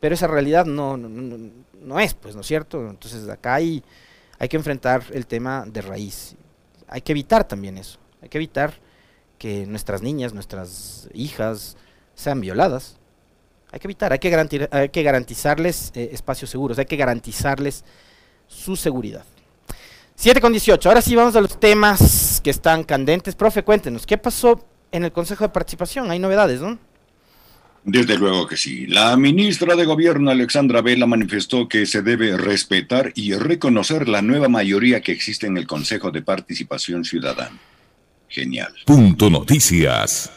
Pero 0.00 0.14
esa 0.14 0.26
realidad 0.26 0.64
no, 0.64 0.96
no, 0.96 2.00
es, 2.00 2.14
pues, 2.14 2.34
¿no 2.34 2.42
es 2.42 2.46
cierto? 2.46 2.88
Entonces 2.88 3.28
acá 3.28 3.54
hay, 3.54 3.82
hay 4.38 4.48
que 4.48 4.56
enfrentar 4.56 5.02
el 5.12 5.26
tema 5.26 5.64
de 5.66 5.82
raíz, 5.82 6.36
hay 6.88 7.00
que 7.00 7.12
evitar 7.12 7.46
también 7.46 7.78
eso, 7.78 7.98
hay 8.22 8.28
que 8.28 8.38
evitar 8.38 8.74
que 9.38 9.66
nuestras 9.66 10.02
niñas, 10.02 10.32
nuestras 10.32 11.08
hijas 11.12 11.76
sean 12.14 12.40
violadas, 12.40 12.98
hay 13.74 13.80
que 13.80 13.88
evitar, 13.88 14.12
hay 14.12 14.20
que, 14.20 14.68
hay 14.70 14.88
que 14.88 15.02
garantizarles 15.02 15.90
eh, 15.96 16.10
espacios 16.12 16.48
seguros, 16.48 16.78
hay 16.78 16.86
que 16.86 16.94
garantizarles 16.96 17.84
su 18.46 18.76
seguridad. 18.76 19.24
7 20.14 20.40
con 20.40 20.52
18. 20.52 20.88
Ahora 20.88 21.02
sí 21.02 21.16
vamos 21.16 21.34
a 21.34 21.40
los 21.40 21.58
temas 21.58 22.40
que 22.40 22.50
están 22.50 22.84
candentes. 22.84 23.34
Profe, 23.34 23.64
cuéntenos, 23.64 24.06
¿qué 24.06 24.16
pasó 24.16 24.64
en 24.92 25.02
el 25.02 25.10
Consejo 25.10 25.42
de 25.42 25.48
Participación? 25.48 26.08
Hay 26.12 26.20
novedades, 26.20 26.60
¿no? 26.60 26.78
Desde 27.82 28.16
luego 28.16 28.46
que 28.46 28.56
sí. 28.56 28.86
La 28.86 29.16
ministra 29.16 29.74
de 29.74 29.84
Gobierno, 29.84 30.30
Alexandra 30.30 30.80
Vela, 30.80 31.06
manifestó 31.06 31.68
que 31.68 31.84
se 31.84 32.02
debe 32.02 32.36
respetar 32.36 33.10
y 33.16 33.34
reconocer 33.34 34.08
la 34.08 34.22
nueva 34.22 34.48
mayoría 34.48 35.00
que 35.00 35.10
existe 35.10 35.48
en 35.48 35.56
el 35.56 35.66
Consejo 35.66 36.12
de 36.12 36.22
Participación 36.22 37.04
Ciudadana. 37.04 37.58
Genial. 38.28 38.72
Punto 38.86 39.30
Noticias. 39.30 40.30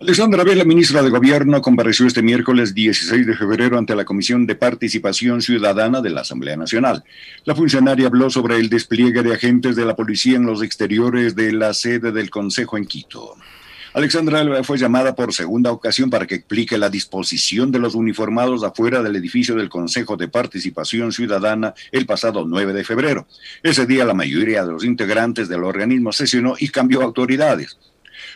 Alexandra 0.00 0.44
Vela, 0.44 0.62
ministra 0.62 1.02
de 1.02 1.10
Gobierno, 1.10 1.60
compareció 1.60 2.06
este 2.06 2.22
miércoles 2.22 2.72
16 2.72 3.26
de 3.26 3.34
febrero 3.34 3.78
ante 3.78 3.96
la 3.96 4.04
Comisión 4.04 4.46
de 4.46 4.54
Participación 4.54 5.42
Ciudadana 5.42 6.00
de 6.00 6.10
la 6.10 6.20
Asamblea 6.20 6.56
Nacional. 6.56 7.02
La 7.44 7.56
funcionaria 7.56 8.06
habló 8.06 8.30
sobre 8.30 8.58
el 8.58 8.68
despliegue 8.68 9.24
de 9.24 9.34
agentes 9.34 9.74
de 9.74 9.84
la 9.84 9.96
policía 9.96 10.36
en 10.36 10.46
los 10.46 10.62
exteriores 10.62 11.34
de 11.34 11.52
la 11.52 11.74
sede 11.74 12.12
del 12.12 12.30
Consejo 12.30 12.78
en 12.78 12.86
Quito. 12.86 13.34
Alexandra 13.92 14.62
fue 14.62 14.78
llamada 14.78 15.16
por 15.16 15.34
segunda 15.34 15.72
ocasión 15.72 16.10
para 16.10 16.28
que 16.28 16.36
explique 16.36 16.78
la 16.78 16.90
disposición 16.90 17.72
de 17.72 17.80
los 17.80 17.96
uniformados 17.96 18.62
afuera 18.62 19.02
del 19.02 19.16
edificio 19.16 19.56
del 19.56 19.68
Consejo 19.68 20.16
de 20.16 20.28
Participación 20.28 21.10
Ciudadana 21.10 21.74
el 21.90 22.06
pasado 22.06 22.44
9 22.46 22.72
de 22.72 22.84
febrero. 22.84 23.26
Ese 23.64 23.84
día 23.84 24.04
la 24.04 24.14
mayoría 24.14 24.64
de 24.64 24.70
los 24.70 24.84
integrantes 24.84 25.48
del 25.48 25.64
organismo 25.64 26.12
sesionó 26.12 26.54
y 26.56 26.68
cambió 26.68 27.02
autoridades. 27.02 27.76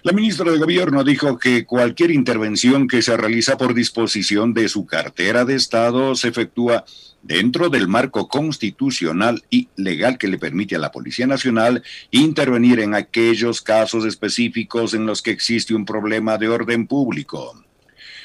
La 0.05 0.13
ministra 0.13 0.51
de 0.51 0.59
Gobierno 0.59 1.05
dijo 1.05 1.39
que 1.39 1.65
cualquier 1.65 2.11
intervención 2.11 2.89
que 2.89 3.03
se 3.03 3.17
realiza 3.17 3.57
por 3.57 3.73
disposición 3.73 4.53
de 4.53 4.69
su 4.69 4.85
cartera 4.85 5.45
de 5.45 5.55
Estado 5.55 6.17
se 6.17 6.27
efectúa 6.27 6.85
dentro 7.23 7.69
del 7.69 7.87
marco 7.87 8.27
constitucional 8.27 9.45
y 9.49 9.69
legal 9.77 10.19
que 10.19 10.27
le 10.27 10.39
permite 10.39 10.75
a 10.75 10.81
la 10.81 10.91
Policía 10.91 11.29
Nacional 11.29 11.85
intervenir 12.11 12.81
en 12.81 12.95
aquellos 12.95 13.63
casos 13.63 14.05
específicos 14.05 14.93
en 14.93 15.07
los 15.07 15.23
que 15.23 15.31
existe 15.31 15.73
un 15.73 15.85
problema 15.85 16.37
de 16.37 16.49
orden 16.49 16.89
público. 16.89 17.65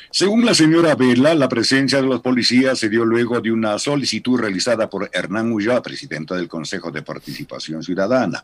Según 0.09 0.47
la 0.47 0.55
señora 0.55 0.95
Vela, 0.95 1.35
la 1.35 1.47
presencia 1.47 2.01
de 2.01 2.07
los 2.07 2.21
policías 2.21 2.79
se 2.79 2.89
dio 2.89 3.05
luego 3.05 3.39
de 3.39 3.51
una 3.51 3.77
solicitud 3.77 4.39
realizada 4.39 4.89
por 4.89 5.11
Hernán 5.13 5.51
Ulloa, 5.51 5.83
presidente 5.83 6.33
del 6.33 6.47
Consejo 6.47 6.89
de 6.89 7.03
Participación 7.03 7.83
Ciudadana. 7.83 8.43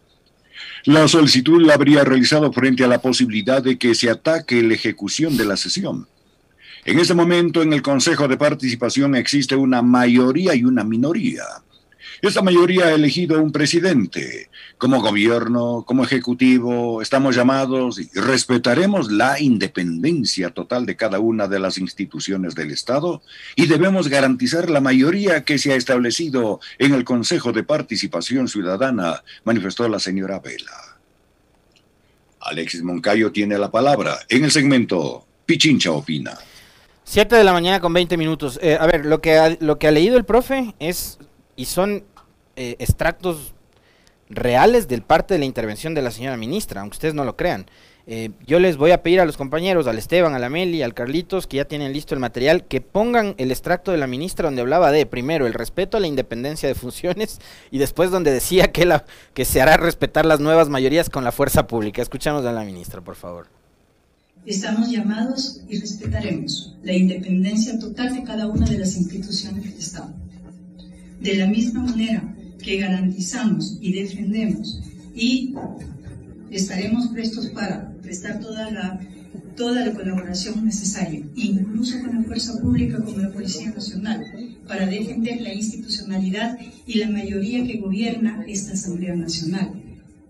La 0.86 1.08
solicitud 1.08 1.66
la 1.66 1.75
habría 1.75 2.04
realizado 2.04 2.52
frente 2.52 2.84
a 2.84 2.88
la 2.88 3.00
posibilidad 3.00 3.63
de 3.63 3.78
que 3.78 3.96
se 3.96 4.10
ataque 4.10 4.62
la 4.62 4.74
ejecución 4.74 5.38
de 5.38 5.46
la 5.46 5.56
sesión. 5.56 6.08
En 6.84 7.00
este 7.00 7.13
momento 7.13 7.62
en 7.62 7.72
el 7.72 7.82
Consejo 7.82 8.28
de 8.28 8.36
Participación 8.36 9.16
existe 9.16 9.56
una 9.56 9.82
mayoría 9.82 10.54
y 10.56 10.66
una 10.66 10.84
minoría. 10.84 11.44
Esta 12.22 12.41
mayoría 12.41 12.86
ha 12.86 12.93
elegido 12.93 13.41
un 13.41 13.51
presidente. 13.51 14.50
Como 14.77 15.01
gobierno, 15.01 15.84
como 15.86 16.03
ejecutivo, 16.03 17.01
estamos 17.01 17.36
llamados 17.36 18.00
y 18.00 18.10
respetaremos 18.20 19.12
la 19.12 19.39
independencia 19.39 20.51
total 20.51 20.86
de 20.86 20.96
cada 20.96 21.20
una 21.20 21.48
de 21.48 21.60
las 21.60 21.77
instituciones 21.77 22.55
del 22.55 22.72
Estado 22.72 23.22
y 23.55 23.67
debemos 23.67 24.08
garantizar 24.08 24.70
la 24.70 24.82
mayoría 24.82 25.43
que 25.43 25.58
se 25.58 25.74
ha 25.74 25.75
establecido 25.75 26.60
en 26.79 26.93
el 26.93 27.03
Consejo 27.03 27.51
de 27.51 27.63
Participación 27.63 28.48
Ciudadana, 28.48 29.24
manifestó 29.43 29.88
la 29.88 30.00
señora 30.00 30.39
Vela. 30.39 30.98
Alexis 32.39 32.84
Moncayo 32.84 33.32
tiene 33.32 33.58
la 33.58 33.72
palabra 33.72 34.20
en 34.29 34.43
el 34.43 34.51
segmento 34.51 35.25
Pichincha 35.46 35.91
Opina. 35.91 36.38
7 37.05 37.36
de 37.36 37.43
la 37.43 37.53
mañana 37.53 37.79
con 37.79 37.93
20 37.93 38.17
minutos. 38.17 38.60
Eh, 38.62 38.77
a 38.79 38.86
ver, 38.86 39.05
lo 39.05 39.22
que, 39.22 39.58
lo 39.60 39.77
que 39.77 39.88
ha 39.88 39.91
leído 39.91 40.17
el 40.17 40.25
profe 40.25 40.74
es, 40.79 41.20
y 41.55 41.65
son 41.65 42.03
eh, 42.55 42.75
extractos 42.79 43.53
reales 44.29 44.88
del 44.88 45.03
parte 45.03 45.33
de 45.33 45.39
la 45.39 45.45
intervención 45.45 45.93
de 45.93 46.01
la 46.01 46.12
señora 46.12 46.38
ministra, 46.38 46.81
aunque 46.81 46.95
ustedes 46.95 47.13
no 47.13 47.25
lo 47.25 47.36
crean. 47.36 47.65
Eh, 48.05 48.31
yo 48.45 48.60
les 48.60 48.75
voy 48.75 48.91
a 48.91 49.01
pedir 49.01 49.22
a 49.22 49.25
los 49.25 49.38
compañeros, 49.38 49.88
al 49.88 49.98
Esteban, 49.98 50.33
a 50.33 50.39
la 50.39 50.50
Meli, 50.50 50.81
al 50.81 50.93
Carlitos, 50.93 51.48
que 51.48 51.57
ya 51.57 51.65
tienen 51.65 51.93
listo 51.93 52.13
el 52.13 52.19
material, 52.19 52.65
que 52.65 52.81
pongan 52.81 53.33
el 53.38 53.50
extracto 53.50 53.91
de 53.91 53.98
la 53.98 54.07
ministra 54.07 54.48
donde 54.48 54.62
hablaba 54.62 54.91
de, 54.91 55.05
primero, 55.05 55.48
el 55.48 55.53
respeto 55.53 55.95
a 55.95 56.00
la 56.01 56.07
independencia 56.07 56.67
de 56.67 56.75
funciones 56.75 57.39
y 57.72 57.77
después 57.77 58.12
donde 58.12 58.31
decía 58.31 58.72
que, 58.72 58.86
la, 58.86 59.05
que 59.33 59.45
se 59.45 59.62
hará 59.62 59.77
respetar 59.77 60.25
las 60.25 60.41
nuevas 60.41 60.67
mayorías 60.67 61.10
con 61.10 61.24
la 61.24 61.31
fuerza 61.31 61.65
pública. 61.65 62.01
Escuchamos 62.01 62.45
a 62.45 62.51
la 62.51 62.65
ministra, 62.65 63.00
por 63.01 63.15
favor. 63.15 63.48
Estamos 64.45 64.89
llamados 64.89 65.62
y 65.69 65.79
respetaremos 65.79 66.75
la 66.83 66.91
independencia 66.91 67.79
total 67.79 68.13
de 68.13 68.24
cada 68.24 68.48
una 68.48 68.65
de 68.65 68.77
las 68.77 68.98
instituciones 68.98 69.63
del 69.63 69.79
Estado. 69.79 70.13
De 71.24 71.36
la 71.38 71.48
misma 71.48 71.84
manera 71.84 72.36
que 72.62 72.77
garantizamos 72.77 73.77
y 73.80 73.94
defendemos 73.94 74.82
y 75.15 75.53
estaremos 76.51 77.08
prestos 77.08 77.48
para 77.48 77.94
prestar 78.01 78.42
toda 78.42 78.70
la, 78.72 79.00
toda 79.56 79.86
la 79.86 79.94
colaboración 79.94 80.65
necesaria, 80.65 81.22
incluso 81.36 82.01
con 82.01 82.18
la 82.18 82.24
fuerza 82.24 82.60
pública 82.62 83.01
como 83.01 83.20
la 83.20 83.32
Policía 83.32 83.72
Nacional, 83.72 84.25
para 84.68 84.86
defender 84.86 85.39
la 85.39 85.53
institucionalidad 85.53 86.58
y 86.86 87.00
la 87.00 87.10
mayoría 87.10 87.65
que 87.65 87.77
gobierna 87.77 88.44
esta 88.46 88.74
Asamblea 88.74 89.15
Nacional, 89.15 89.82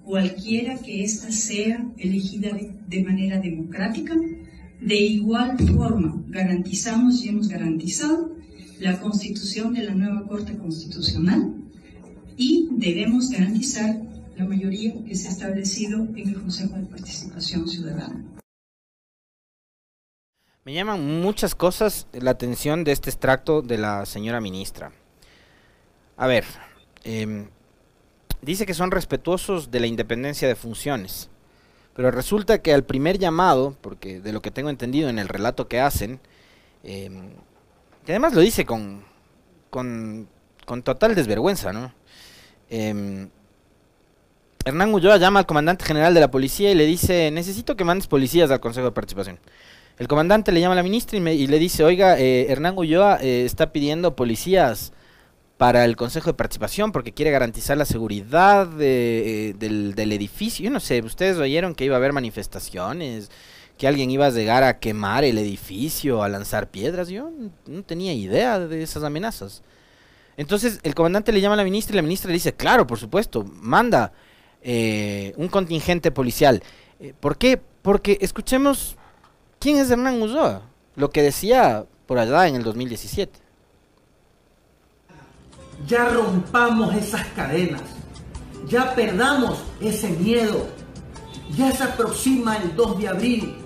cualquiera 0.06 0.78
que 0.78 1.04
ésta 1.04 1.32
sea 1.32 1.88
elegida 1.98 2.52
de, 2.54 2.72
de 2.88 3.04
manera 3.04 3.40
democrática. 3.40 4.16
De 4.80 5.02
igual 5.02 5.58
forma, 5.58 6.24
garantizamos 6.28 7.26
y 7.26 7.30
hemos 7.30 7.48
garantizado 7.48 8.33
la 8.84 9.00
constitución 9.00 9.74
de 9.74 9.84
la 9.84 9.96
nueva 9.96 10.28
Corte 10.28 10.58
Constitucional, 10.58 11.54
y 12.36 12.68
debemos 12.72 13.30
garantizar 13.30 13.96
la 14.36 14.44
mayoría 14.44 14.94
que 15.06 15.16
se 15.16 15.30
ha 15.30 15.32
establecido 15.32 16.02
en 16.16 16.28
el 16.28 16.42
Consejo 16.42 16.76
de 16.76 16.86
Participación 16.88 17.66
Ciudadana. 17.70 18.26
Me 20.66 20.74
llaman 20.74 21.22
muchas 21.22 21.56
cosas 21.56 22.08
la 22.12 22.32
atención 22.32 22.84
de 22.84 22.92
este 22.92 23.10
extracto 23.10 23.62
de 23.62 23.78
la 23.78 24.06
señora 24.06 24.42
ministra. 24.42 24.92
A 26.18 26.28
ver, 26.28 26.44
em, 27.06 27.48
dice 28.42 28.66
que 28.66 28.74
son 28.74 28.92
respetuosos 28.92 29.72
de 29.72 29.80
la 29.80 29.88
independencia 29.88 30.48
de 30.48 30.56
funciones. 30.56 31.30
Pero 31.96 32.12
resulta 32.12 32.62
que 32.62 32.74
al 32.74 32.84
primer 32.84 33.18
llamado, 33.18 33.78
porque 33.80 34.20
de 34.20 34.34
lo 34.34 34.42
que 34.42 34.52
tengo 34.52 34.70
entendido 34.70 35.10
en 35.10 35.20
el 35.20 35.30
relato 35.30 35.70
que 35.70 35.80
hacen, 35.80 36.20
em, 36.84 37.30
y 38.06 38.12
además 38.12 38.34
lo 38.34 38.42
dice 38.42 38.66
con, 38.66 39.04
con, 39.70 40.28
total 40.84 41.16
desvergüenza, 41.16 41.72
¿no? 41.74 41.94
Em, 42.70 43.30
Hernán 44.66 44.94
Ulloa 44.94 45.18
llama 45.18 45.40
al 45.40 45.46
comandante 45.46 45.86
general 45.86 46.14
de 46.14 46.20
la 46.20 46.32
policía 46.32 46.72
y 46.72 46.76
le 46.76 46.86
dice, 46.86 47.32
necesito 47.32 47.76
que 47.76 47.84
mandes 47.84 48.08
policías 48.08 48.50
al 48.50 48.60
Consejo 48.60 48.88
de 48.88 48.92
Participación. 48.92 49.40
El 50.00 50.08
comandante 50.08 50.52
le 50.52 50.60
llama 50.60 50.74
a 50.74 50.78
la 50.78 50.84
ministra 50.84 51.18
y, 51.18 51.48
le 51.48 51.60
dice, 51.60 51.84
oiga, 51.84 52.18
eh, 52.18 52.48
Hernán 52.50 52.78
Ulloa 52.78 53.20
eh, 53.22 53.46
está 53.46 53.72
pidiendo 53.72 54.16
policías 54.16 54.94
para 55.58 55.86
el 55.86 55.96
Consejo 55.96 56.32
de 56.32 56.34
Participación 56.34 56.92
porque 56.92 57.14
quiere 57.14 57.32
garantizar 57.32 57.78
la 57.78 57.86
seguridad 57.86 58.70
eh, 58.80 59.54
del, 59.58 60.12
edificio. 60.12 60.66
Yo 60.66 60.72
no 60.72 60.80
sé, 60.80 61.02
ustedes 61.02 61.38
oyeron 61.38 61.76
que 61.76 61.86
iba 61.86 61.96
a 61.96 62.00
haber 62.00 62.12
manifestaciones, 62.12 63.30
que 63.78 63.88
alguien 63.88 64.12
iba 64.12 64.26
a 64.26 64.30
llegar 64.30 64.64
a 64.64 64.80
quemar 64.80 65.24
el 65.24 65.38
edificio, 65.38 66.24
a 66.24 66.30
lanzar 66.30 66.70
piedras. 66.70 67.10
Yo 67.10 67.32
no 67.68 67.84
tenía 67.84 68.14
idea 68.14 68.60
de 68.60 68.84
esas 68.84 69.04
amenazas. 69.04 69.64
Entonces 70.38 70.80
el 70.84 70.96
comandante 70.96 71.32
le 71.32 71.42
llama 71.42 71.54
a 71.54 71.58
la 71.58 71.64
ministra 71.64 71.94
y 71.94 71.98
la 71.98 72.02
ministra 72.02 72.30
le 72.30 72.36
dice, 72.36 72.54
claro, 72.54 72.88
por 72.88 73.00
supuesto, 73.00 73.44
manda 73.44 74.14
un 74.64 75.48
contingente 75.50 76.12
policial. 76.12 76.64
¿Por 77.20 77.38
qué? 77.38 77.62
Porque 77.82 78.18
escuchemos 78.22 78.98
¿Quién 79.64 79.78
es 79.78 79.90
Hernán 79.90 80.22
Ulloa? 80.22 80.62
Lo 80.98 81.10
que 81.10 81.22
decía 81.22 81.86
por 82.06 82.20
allá 82.20 82.50
en 82.50 82.56
el 82.56 82.64
2017. 82.64 83.40
Ya 85.88 86.10
rompamos 86.10 86.94
esas 86.96 87.26
cadenas. 87.28 87.82
Ya 88.68 88.94
perdamos 88.94 89.60
ese 89.80 90.10
miedo. 90.10 90.68
Ya 91.56 91.72
se 91.72 91.82
aproxima 91.82 92.58
el 92.58 92.76
2 92.76 93.00
de 93.00 93.08
abril 93.08 93.63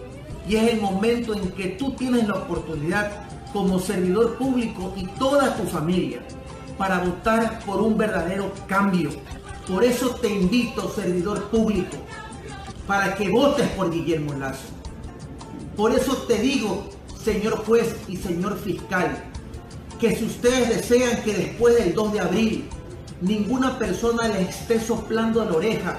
y 0.48 0.56
es 0.56 0.74
el 0.74 0.82
momento 0.82 1.34
en 1.34 1.52
que 1.52 1.70
tú 1.70 1.92
tienes 1.92 2.28
la 2.28 2.36
oportunidad 2.36 3.28
como 3.52 3.80
servidor 3.80 4.38
público 4.38 4.94
y 4.96 5.06
toda 5.20 5.56
tu 5.56 5.64
familia 5.64 6.20
para 6.78 7.00
votar 7.00 7.60
por 7.66 7.82
un 7.82 7.98
verdadero 7.98 8.52
cambio. 8.68 9.10
Por 9.68 9.84
eso 9.84 10.12
te 10.16 10.30
invito, 10.30 10.90
servidor 10.90 11.50
público, 11.50 11.98
para 12.86 13.16
que 13.16 13.30
votes 13.30 13.68
por 13.70 13.92
Guillermo 13.92 14.34
Lazo. 14.34 14.68
Por 15.76 15.92
eso 15.92 16.16
te 16.28 16.40
digo, 16.40 16.90
señor 17.22 17.66
juez 17.66 17.96
y 18.08 18.16
señor 18.16 18.58
fiscal, 18.58 19.24
que 20.00 20.16
si 20.16 20.26
ustedes 20.26 20.70
desean 20.70 21.22
que 21.24 21.34
después 21.34 21.76
del 21.76 21.94
2 21.94 22.14
de 22.14 22.20
abril 22.20 22.70
ninguna 23.22 23.78
persona 23.80 24.28
les 24.28 24.50
esté 24.50 24.80
soplando 24.80 25.44
la 25.44 25.54
oreja 25.54 25.98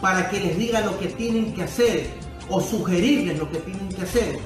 para 0.00 0.28
que 0.28 0.38
les 0.38 0.58
diga 0.58 0.82
lo 0.82 0.98
que 0.98 1.08
tienen 1.08 1.54
que 1.54 1.62
hacer 1.62 2.27
o 2.50 2.60
sugerirles 2.60 3.38
lo 3.38 3.50
que 3.50 3.58
tienen 3.58 3.88
que 3.88 4.02
hacer, 4.02 4.38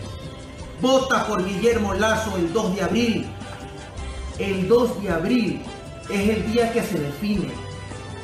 vota 0.80 1.26
por 1.26 1.44
Guillermo 1.44 1.94
Lazo 1.94 2.37
el 2.37 2.52
2 2.52 2.76
de 2.76 2.82
abril. 2.82 3.26
El 4.38 4.68
2 4.68 5.02
de 5.02 5.11
abril 5.11 5.62
es 6.11 6.28
el 6.28 6.52
día 6.52 6.73
que 6.73 6.82
se 6.82 6.99
define 6.99 7.52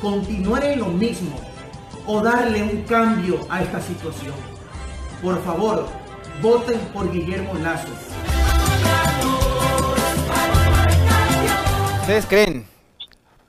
continuar 0.01 0.63
en 0.63 0.79
lo 0.79 0.87
mismo 0.87 1.39
o 2.05 2.21
darle 2.21 2.63
un 2.63 2.81
cambio 2.83 3.39
a 3.49 3.61
esta 3.61 3.81
situación. 3.81 4.33
Por 5.21 5.43
favor, 5.43 5.87
voten 6.41 6.79
por 6.93 7.11
Guillermo 7.11 7.53
Lazo. 7.55 7.87
¿Ustedes 12.01 12.25
creen 12.25 12.65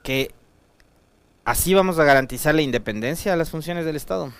que 0.03 0.31
así 1.45 1.73
vamos 1.73 1.97
a 1.97 2.03
garantizar 2.03 2.53
la 2.53 2.61
independencia 2.61 3.31
de 3.31 3.37
las 3.37 3.49
funciones 3.49 3.85
del 3.85 3.95
Estado? 3.95 4.31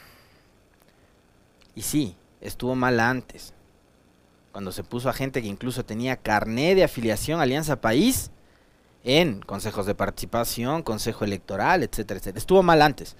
Y 1.76 1.82
sí, 1.84 2.16
estuvo 2.42 2.76
mal 2.76 3.00
antes. 3.00 3.54
Cuando 4.52 4.72
se 4.72 4.84
puso 4.84 5.10
a 5.10 5.14
gente 5.14 5.42
que 5.42 5.48
incluso 5.48 5.86
tenía 5.86 6.18
carné 6.18 6.76
de 6.76 6.84
afiliación 6.84 7.40
Alianza 7.40 7.80
País 7.80 8.32
en 9.04 9.42
consejos 9.42 9.86
de 9.86 9.96
participación, 9.96 10.84
consejo 10.84 11.24
electoral, 11.24 11.84
etcétera, 11.84 12.20
etcétera. 12.20 12.40
Estuvo 12.40 12.62
mal 12.62 12.82
antes. 12.82 13.16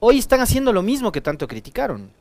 Hoy 0.00 0.18
están 0.18 0.40
haciendo 0.40 0.72
lo 0.72 0.82
mismo 0.82 1.10
que 1.10 1.20
tanto 1.20 1.48
criticaron. 1.48 2.12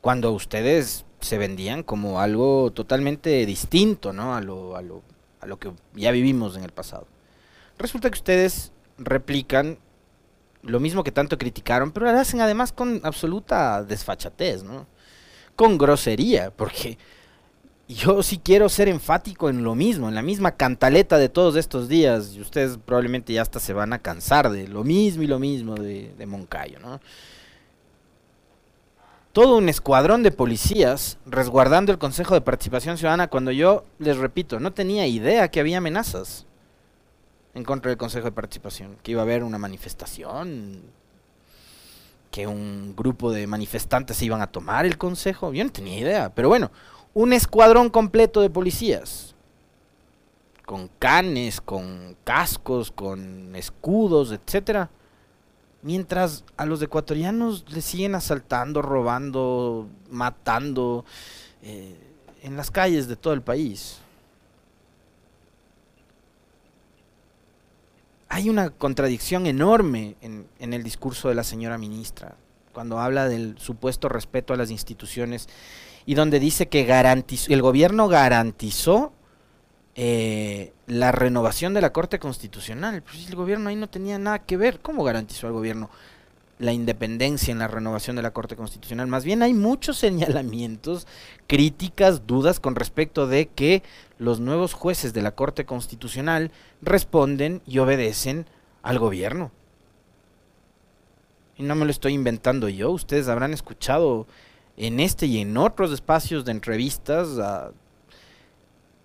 Cuando 0.00 0.32
ustedes 0.32 1.04
se 1.20 1.38
vendían 1.38 1.82
como 1.82 2.20
algo 2.20 2.72
totalmente 2.72 3.44
distinto 3.46 4.12
¿no? 4.12 4.34
a, 4.34 4.40
lo, 4.40 4.76
a, 4.76 4.82
lo, 4.82 5.02
a 5.40 5.46
lo 5.46 5.58
que 5.58 5.72
ya 5.94 6.10
vivimos 6.10 6.56
en 6.56 6.64
el 6.64 6.72
pasado. 6.72 7.06
Resulta 7.78 8.10
que 8.10 8.18
ustedes 8.18 8.72
replican 8.98 9.78
lo 10.62 10.80
mismo 10.80 11.04
que 11.04 11.12
tanto 11.12 11.38
criticaron, 11.38 11.92
pero 11.92 12.10
lo 12.10 12.18
hacen 12.18 12.40
además 12.40 12.72
con 12.72 13.00
absoluta 13.04 13.82
desfachatez, 13.82 14.62
¿no? 14.62 14.86
Con 15.56 15.78
grosería, 15.78 16.50
porque 16.50 16.98
yo 17.88 18.22
sí 18.22 18.38
quiero 18.42 18.68
ser 18.68 18.88
enfático 18.88 19.48
en 19.48 19.64
lo 19.64 19.74
mismo, 19.74 20.08
en 20.08 20.14
la 20.14 20.22
misma 20.22 20.52
cantaleta 20.52 21.18
de 21.18 21.28
todos 21.28 21.56
estos 21.56 21.88
días, 21.88 22.34
y 22.34 22.40
ustedes 22.40 22.78
probablemente 22.84 23.32
ya 23.32 23.42
hasta 23.42 23.60
se 23.60 23.72
van 23.72 23.92
a 23.92 23.98
cansar 23.98 24.50
de 24.50 24.68
lo 24.68 24.84
mismo 24.84 25.22
y 25.22 25.26
lo 25.26 25.38
mismo 25.38 25.74
de, 25.74 26.14
de 26.16 26.26
Moncayo, 26.26 26.78
¿no? 26.78 27.00
todo 29.32 29.56
un 29.56 29.68
escuadrón 29.68 30.22
de 30.22 30.32
policías 30.32 31.18
resguardando 31.24 31.92
el 31.92 31.98
Consejo 31.98 32.34
de 32.34 32.40
Participación 32.40 32.98
Ciudadana 32.98 33.28
cuando 33.28 33.52
yo, 33.52 33.84
les 33.98 34.16
repito, 34.16 34.58
no 34.58 34.72
tenía 34.72 35.06
idea 35.06 35.48
que 35.48 35.60
había 35.60 35.78
amenazas 35.78 36.46
en 37.54 37.64
contra 37.64 37.88
del 37.90 37.98
Consejo 37.98 38.26
de 38.26 38.32
Participación, 38.32 38.96
que 39.02 39.12
iba 39.12 39.20
a 39.20 39.24
haber 39.24 39.42
una 39.42 39.58
manifestación, 39.58 40.82
que 42.30 42.46
un 42.46 42.94
grupo 42.96 43.32
de 43.32 43.46
manifestantes 43.46 44.22
iban 44.22 44.40
a 44.40 44.46
tomar 44.46 44.86
el 44.86 44.98
Consejo, 44.98 45.52
yo 45.52 45.64
no 45.64 45.72
tenía 45.72 45.98
idea, 45.98 46.34
pero 46.34 46.48
bueno, 46.48 46.70
un 47.12 47.32
escuadrón 47.32 47.90
completo 47.90 48.40
de 48.40 48.50
policías, 48.50 49.34
con 50.64 50.88
canes, 50.98 51.60
con 51.60 52.16
cascos, 52.24 52.92
con 52.92 53.56
escudos, 53.56 54.30
etcétera 54.30 54.90
Mientras 55.82 56.44
a 56.58 56.66
los 56.66 56.82
ecuatorianos 56.82 57.64
les 57.70 57.84
siguen 57.86 58.14
asaltando, 58.14 58.82
robando, 58.82 59.88
matando 60.10 61.06
eh, 61.62 61.96
en 62.42 62.56
las 62.56 62.70
calles 62.70 63.08
de 63.08 63.16
todo 63.16 63.32
el 63.32 63.40
país. 63.40 63.98
Hay 68.30 68.48
una 68.48 68.70
contradicción 68.70 69.46
enorme 69.46 70.16
en, 70.22 70.46
en 70.58 70.72
el 70.72 70.82
discurso 70.82 71.28
de 71.28 71.34
la 71.34 71.44
señora 71.44 71.76
ministra, 71.76 72.36
cuando 72.72 72.98
habla 72.98 73.28
del 73.28 73.58
supuesto 73.58 74.08
respeto 74.08 74.54
a 74.54 74.56
las 74.56 74.70
instituciones 74.70 75.48
y 76.06 76.14
donde 76.14 76.40
dice 76.40 76.68
que 76.68 76.84
garantizó, 76.84 77.52
el 77.52 77.62
gobierno 77.62 78.08
garantizó 78.08 79.12
eh, 79.94 80.72
la 80.86 81.12
renovación 81.12 81.74
de 81.74 81.80
la 81.80 81.92
Corte 81.92 82.18
Constitucional. 82.18 83.02
Pues 83.02 83.28
el 83.28 83.36
gobierno 83.36 83.68
ahí 83.68 83.76
no 83.76 83.88
tenía 83.88 84.18
nada 84.18 84.38
que 84.40 84.56
ver. 84.56 84.80
¿Cómo 84.80 85.04
garantizó 85.04 85.46
el 85.46 85.52
gobierno 85.52 85.90
la 86.60 86.72
independencia 86.72 87.50
en 87.50 87.58
la 87.58 87.66
renovación 87.66 88.14
de 88.14 88.22
la 88.22 88.32
Corte 88.32 88.54
Constitucional? 88.54 89.08
Más 89.08 89.24
bien 89.24 89.42
hay 89.42 89.54
muchos 89.54 89.98
señalamientos, 89.98 91.08
críticas, 91.48 92.26
dudas 92.26 92.60
con 92.60 92.76
respecto 92.76 93.26
de 93.26 93.46
que 93.48 93.82
los 94.18 94.38
nuevos 94.38 94.74
jueces 94.74 95.12
de 95.12 95.22
la 95.22 95.34
Corte 95.34 95.64
Constitucional 95.64 96.52
responden 96.82 97.62
y 97.66 97.78
obedecen 97.78 98.46
al 98.82 98.98
gobierno. 98.98 99.50
Y 101.56 101.62
no 101.62 101.74
me 101.74 101.84
lo 101.84 101.90
estoy 101.90 102.14
inventando 102.14 102.68
yo, 102.68 102.90
ustedes 102.90 103.28
habrán 103.28 103.52
escuchado 103.52 104.26
en 104.76 105.00
este 105.00 105.26
y 105.26 105.38
en 105.38 105.56
otros 105.56 105.92
espacios 105.92 106.44
de 106.44 106.52
entrevistas 106.52 107.38
a 107.38 107.72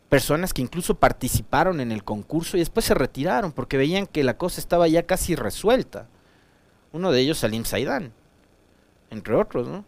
personas 0.10 0.54
que 0.54 0.62
incluso 0.62 0.96
participaron 0.96 1.82
en 1.82 1.92
el 1.92 2.04
concurso 2.04 2.56
y 2.56 2.62
después 2.62 2.86
se 2.86 2.94
retiraron 2.94 3.52
porque 3.52 3.78
veían 3.78 4.08
que 4.08 4.24
la 4.24 4.38
cosa 4.38 4.62
estaba 4.62 4.88
ya 4.88 5.04
casi 5.04 5.36
resuelta. 5.36 6.08
Uno 6.96 7.12
de 7.12 7.20
ellos, 7.20 7.40
Salim 7.40 7.66
Saidán, 7.66 8.14
entre 9.10 9.36
otros. 9.36 9.84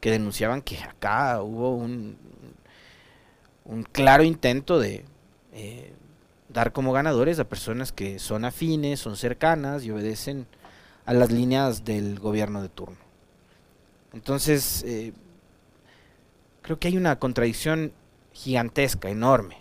Que 0.00 0.10
denunciaban 0.10 0.60
que 0.60 0.76
acá 0.76 1.40
hubo 1.40 1.74
un, 1.74 2.18
un 3.64 3.82
claro 3.84 4.22
intento 4.22 4.78
de 4.78 5.02
eh, 5.54 5.94
dar 6.50 6.72
como 6.72 6.92
ganadores 6.92 7.38
a 7.38 7.48
personas 7.48 7.90
que 7.90 8.18
son 8.18 8.44
afines, 8.44 9.00
son 9.00 9.16
cercanas 9.16 9.82
y 9.84 9.90
obedecen 9.90 10.46
a 11.06 11.14
las 11.14 11.32
líneas 11.32 11.86
del 11.86 12.18
gobierno 12.18 12.60
de 12.60 12.68
turno. 12.68 12.98
Entonces, 14.12 14.84
eh, 14.86 15.14
creo 16.60 16.78
que 16.78 16.88
hay 16.88 16.98
una 16.98 17.18
contradicción 17.18 17.92
gigantesca, 18.34 19.08
enorme, 19.08 19.56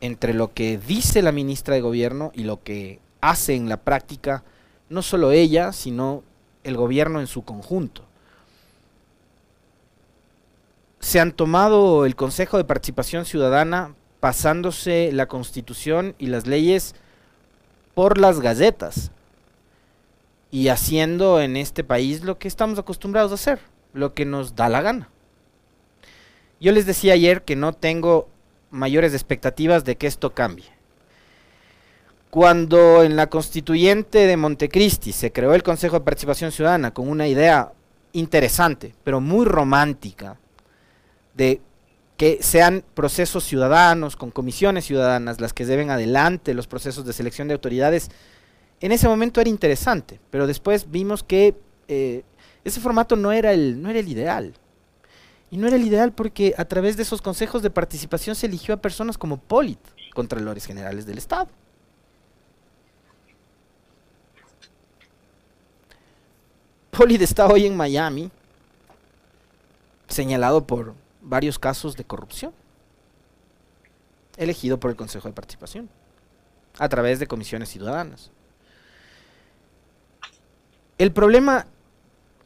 entre 0.00 0.32
lo 0.32 0.54
que 0.54 0.78
dice 0.78 1.22
la 1.22 1.32
ministra 1.32 1.74
de 1.74 1.80
Gobierno 1.80 2.30
y 2.36 2.44
lo 2.44 2.62
que 2.62 3.00
hace 3.20 3.54
en 3.54 3.68
la 3.68 3.78
práctica, 3.78 4.44
no 4.88 5.02
solo 5.02 5.32
ella, 5.32 5.72
sino 5.72 6.22
el 6.64 6.76
gobierno 6.76 7.20
en 7.20 7.26
su 7.26 7.42
conjunto. 7.42 8.04
Se 11.00 11.20
han 11.20 11.32
tomado 11.32 12.04
el 12.04 12.16
Consejo 12.16 12.56
de 12.56 12.64
Participación 12.64 13.24
Ciudadana 13.24 13.94
pasándose 14.20 15.10
la 15.12 15.26
Constitución 15.26 16.14
y 16.18 16.26
las 16.26 16.46
leyes 16.46 16.94
por 17.94 18.18
las 18.18 18.40
galletas 18.40 19.10
y 20.50 20.68
haciendo 20.68 21.40
en 21.40 21.56
este 21.56 21.84
país 21.84 22.22
lo 22.22 22.38
que 22.38 22.48
estamos 22.48 22.78
acostumbrados 22.78 23.32
a 23.32 23.34
hacer, 23.34 23.60
lo 23.92 24.14
que 24.14 24.24
nos 24.24 24.56
da 24.56 24.68
la 24.68 24.82
gana. 24.82 25.08
Yo 26.60 26.72
les 26.72 26.86
decía 26.86 27.14
ayer 27.14 27.42
que 27.42 27.56
no 27.56 27.72
tengo 27.72 28.28
mayores 28.70 29.14
expectativas 29.14 29.84
de 29.84 29.96
que 29.96 30.06
esto 30.06 30.34
cambie. 30.34 30.66
Cuando 32.30 33.02
en 33.02 33.16
la 33.16 33.28
constituyente 33.28 34.26
de 34.26 34.36
Montecristi 34.36 35.12
se 35.12 35.32
creó 35.32 35.52
el 35.54 35.64
Consejo 35.64 35.98
de 35.98 36.04
Participación 36.04 36.52
Ciudadana 36.52 36.94
con 36.94 37.08
una 37.08 37.26
idea 37.26 37.72
interesante, 38.12 38.94
pero 39.02 39.20
muy 39.20 39.44
romántica, 39.44 40.38
de 41.34 41.60
que 42.16 42.38
sean 42.42 42.84
procesos 42.94 43.44
ciudadanos, 43.44 44.14
con 44.14 44.30
comisiones 44.30 44.84
ciudadanas, 44.84 45.40
las 45.40 45.52
que 45.52 45.64
lleven 45.64 45.90
adelante 45.90 46.54
los 46.54 46.66
procesos 46.66 47.04
de 47.06 47.14
selección 47.14 47.48
de 47.48 47.54
autoridades, 47.54 48.10
en 48.80 48.92
ese 48.92 49.08
momento 49.08 49.40
era 49.40 49.50
interesante, 49.50 50.20
pero 50.30 50.46
después 50.46 50.90
vimos 50.90 51.22
que 51.22 51.56
eh, 51.88 52.22
ese 52.62 52.80
formato 52.80 53.16
no 53.16 53.32
era, 53.32 53.52
el, 53.52 53.82
no 53.82 53.90
era 53.90 53.98
el 53.98 54.08
ideal. 54.08 54.54
Y 55.50 55.56
no 55.56 55.66
era 55.66 55.76
el 55.76 55.86
ideal 55.86 56.12
porque 56.12 56.54
a 56.56 56.64
través 56.64 56.96
de 56.96 57.02
esos 57.02 57.22
consejos 57.22 57.62
de 57.62 57.70
participación 57.70 58.36
se 58.36 58.46
eligió 58.46 58.74
a 58.74 58.76
personas 58.76 59.18
como 59.18 59.38
Polit, 59.38 59.80
Contralores 60.14 60.64
Generales 60.64 61.06
del 61.06 61.18
Estado. 61.18 61.48
Polit 67.00 67.22
está 67.22 67.46
hoy 67.46 67.64
en 67.64 67.74
Miami, 67.78 68.30
señalado 70.06 70.66
por 70.66 70.92
varios 71.22 71.58
casos 71.58 71.96
de 71.96 72.04
corrupción, 72.04 72.52
elegido 74.36 74.78
por 74.78 74.90
el 74.90 74.98
Consejo 74.98 75.26
de 75.26 75.32
Participación, 75.32 75.88
a 76.78 76.90
través 76.90 77.18
de 77.18 77.26
comisiones 77.26 77.70
ciudadanas. 77.70 78.30
El 80.98 81.10
problema 81.10 81.68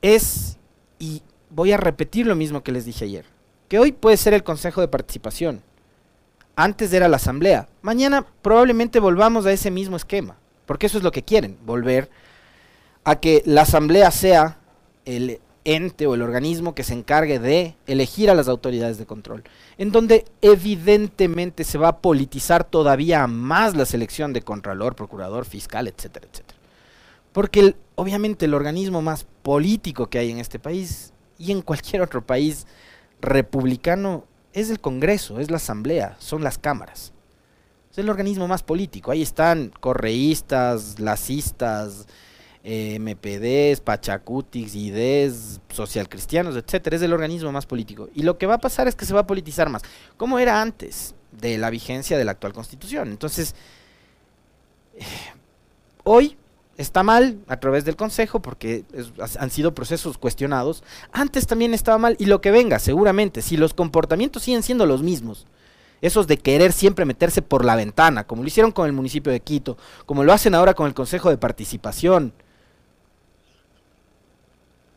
es, 0.02 0.56
y 1.00 1.22
voy 1.50 1.72
a 1.72 1.76
repetir 1.76 2.24
lo 2.24 2.36
mismo 2.36 2.62
que 2.62 2.70
les 2.70 2.84
dije 2.84 3.06
ayer, 3.06 3.24
que 3.66 3.80
hoy 3.80 3.90
puede 3.90 4.16
ser 4.16 4.34
el 4.34 4.44
Consejo 4.44 4.80
de 4.80 4.86
Participación, 4.86 5.62
antes 6.54 6.92
era 6.92 7.08
la 7.08 7.16
Asamblea, 7.16 7.66
mañana 7.82 8.24
probablemente 8.40 9.00
volvamos 9.00 9.46
a 9.46 9.52
ese 9.52 9.72
mismo 9.72 9.96
esquema, 9.96 10.36
porque 10.64 10.86
eso 10.86 10.98
es 10.98 11.02
lo 11.02 11.10
que 11.10 11.24
quieren, 11.24 11.58
volver 11.66 12.08
a 12.20 12.23
que 13.20 13.42
la 13.46 13.62
Asamblea 13.62 14.10
sea 14.10 14.58
el 15.04 15.40
ente 15.64 16.06
o 16.06 16.14
el 16.14 16.22
organismo 16.22 16.74
que 16.74 16.84
se 16.84 16.92
encargue 16.92 17.38
de 17.38 17.74
elegir 17.86 18.30
a 18.30 18.34
las 18.34 18.48
autoridades 18.48 18.98
de 18.98 19.06
control, 19.06 19.44
en 19.78 19.92
donde 19.92 20.26
evidentemente 20.42 21.64
se 21.64 21.78
va 21.78 21.88
a 21.88 21.98
politizar 21.98 22.64
todavía 22.64 23.26
más 23.26 23.74
la 23.74 23.86
selección 23.86 24.32
de 24.32 24.42
contralor, 24.42 24.94
procurador, 24.94 25.46
fiscal, 25.46 25.88
etcétera, 25.88 26.26
etcétera. 26.30 26.58
Porque 27.32 27.74
obviamente 27.96 28.44
el 28.44 28.54
organismo 28.54 29.02
más 29.02 29.26
político 29.42 30.08
que 30.08 30.18
hay 30.18 30.30
en 30.30 30.38
este 30.38 30.58
país 30.58 31.12
y 31.38 31.50
en 31.50 31.62
cualquier 31.62 32.02
otro 32.02 32.24
país 32.24 32.66
republicano 33.20 34.24
es 34.52 34.70
el 34.70 34.80
Congreso, 34.80 35.40
es 35.40 35.50
la 35.50 35.56
Asamblea, 35.56 36.16
son 36.20 36.44
las 36.44 36.58
cámaras. 36.58 37.12
Es 37.90 37.98
el 37.98 38.08
organismo 38.08 38.48
más 38.48 38.62
político. 38.62 39.10
Ahí 39.10 39.22
están 39.22 39.72
correístas, 39.80 40.98
lacistas, 41.00 42.06
eh, 42.66 42.98
MPDs, 42.98 43.80
Pachacutix, 43.80 44.74
IDES, 44.74 45.60
socialcristianos, 45.68 46.56
etcétera. 46.56 46.96
Es 46.96 47.02
el 47.02 47.12
organismo 47.12 47.52
más 47.52 47.66
político. 47.66 48.08
Y 48.14 48.22
lo 48.22 48.38
que 48.38 48.46
va 48.46 48.54
a 48.54 48.58
pasar 48.58 48.88
es 48.88 48.94
que 48.94 49.04
se 49.04 49.12
va 49.12 49.20
a 49.20 49.26
politizar 49.26 49.68
más, 49.68 49.82
como 50.16 50.38
era 50.38 50.62
antes 50.62 51.14
de 51.30 51.58
la 51.58 51.68
vigencia 51.68 52.16
de 52.16 52.24
la 52.24 52.32
actual 52.32 52.54
constitución. 52.54 53.08
Entonces, 53.08 53.54
eh, 54.96 55.04
hoy 56.04 56.38
está 56.78 57.02
mal 57.02 57.38
a 57.48 57.58
través 57.60 57.84
del 57.84 57.96
Consejo 57.96 58.40
porque 58.40 58.84
han 59.38 59.50
sido 59.50 59.74
procesos 59.74 60.16
cuestionados. 60.16 60.82
Antes 61.12 61.46
también 61.46 61.74
estaba 61.74 61.98
mal 61.98 62.16
y 62.18 62.24
lo 62.24 62.40
que 62.40 62.50
venga, 62.50 62.78
seguramente, 62.78 63.42
si 63.42 63.58
los 63.58 63.74
comportamientos 63.74 64.42
siguen 64.42 64.62
siendo 64.62 64.86
los 64.86 65.02
mismos, 65.02 65.46
esos 66.00 66.26
de 66.26 66.38
querer 66.38 66.72
siempre 66.72 67.04
meterse 67.04 67.42
por 67.42 67.64
la 67.64 67.76
ventana, 67.76 68.24
como 68.24 68.42
lo 68.42 68.48
hicieron 68.48 68.72
con 68.72 68.86
el 68.86 68.92
municipio 68.92 69.32
de 69.32 69.40
Quito, 69.40 69.76
como 70.06 70.24
lo 70.24 70.32
hacen 70.32 70.54
ahora 70.54 70.74
con 70.74 70.86
el 70.86 70.94
Consejo 70.94 71.30
de 71.30 71.38
Participación, 71.38 72.32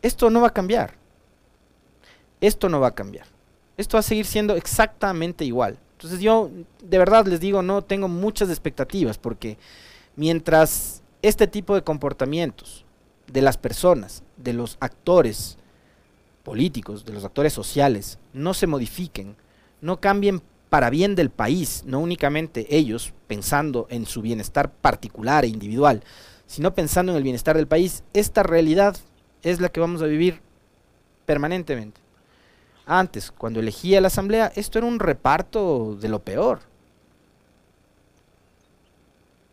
esto 0.02 0.30
no 0.30 0.42
va 0.42 0.48
a 0.48 0.54
cambiar. 0.54 0.96
Esto 2.42 2.70
no 2.70 2.80
va 2.80 2.88
a 2.88 2.96
cambiar. 2.96 3.28
Esto 3.78 3.98
va 3.98 4.00
a 4.00 4.04
seguir 4.04 4.26
siendo 4.26 4.56
exactamente 4.56 5.46
igual. 5.46 5.78
Entonces 5.94 6.20
yo 6.20 6.52
de 6.84 6.98
verdad 6.98 7.26
les 7.26 7.40
digo, 7.40 7.62
no 7.62 7.84
tengo 7.84 8.08
muchas 8.08 8.50
expectativas 8.50 9.18
porque 9.18 9.58
mientras 10.16 11.02
este 11.22 11.48
tipo 11.48 11.74
de 11.74 11.84
comportamientos 11.84 12.86
de 13.32 13.42
las 13.42 13.58
personas, 13.58 14.24
de 14.38 14.54
los 14.54 14.78
actores 14.80 15.58
políticos, 16.44 17.04
de 17.04 17.14
los 17.14 17.26
actores 17.26 17.54
sociales, 17.54 18.20
no 18.34 18.54
se 18.54 18.68
modifiquen, 18.68 19.36
no 19.82 20.00
cambien 20.00 20.42
para 20.70 20.90
bien 20.90 21.16
del 21.16 21.30
país, 21.30 21.84
no 21.86 22.00
únicamente 22.00 22.68
ellos 22.76 23.14
pensando 23.28 23.88
en 23.90 24.06
su 24.06 24.22
bienestar 24.22 24.72
particular 24.72 25.46
e 25.46 25.50
individual, 25.50 26.04
sino 26.46 26.74
pensando 26.74 27.12
en 27.12 27.18
el 27.18 27.24
bienestar 27.24 27.58
del 27.58 27.68
país, 27.68 28.04
esta 28.14 28.44
realidad 28.44 28.96
es 29.44 29.60
la 29.60 29.70
que 29.70 29.80
vamos 29.80 30.02
a 30.02 30.06
vivir 30.06 30.42
permanentemente. 31.26 32.02
Antes, 32.86 33.32
cuando 33.32 33.60
elegía 33.60 34.02
la 34.02 34.08
asamblea, 34.08 34.52
esto 34.56 34.80
era 34.80 34.88
un 34.88 35.00
reparto 35.00 35.98
de 36.00 36.10
lo 36.10 36.20
peor. 36.20 36.62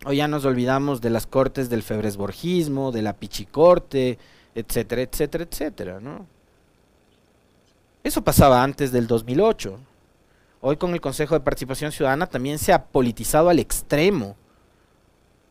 Hoy 0.06 0.18
ya 0.18 0.28
nos 0.28 0.44
olvidamos 0.44 1.00
de 1.00 1.10
las 1.10 1.26
cortes 1.26 1.68
del 1.70 1.82
febresborgismo, 1.82 2.92
de 2.92 3.02
la 3.02 3.14
pichicorte, 3.14 4.18
etcétera, 4.54 5.02
etcétera, 5.02 5.44
etcétera, 5.44 6.00
¿no? 6.00 6.26
Eso 8.04 8.22
pasaba 8.22 8.62
antes 8.62 8.92
del 8.92 9.06
2008. 9.06 9.78
Hoy 10.60 10.76
con 10.76 10.92
el 10.92 11.00
Consejo 11.00 11.34
de 11.34 11.40
Participación 11.40 11.90
Ciudadana 11.90 12.26
también 12.26 12.58
se 12.58 12.72
ha 12.72 12.84
politizado 12.84 13.48
al 13.48 13.58
extremo 13.58 14.36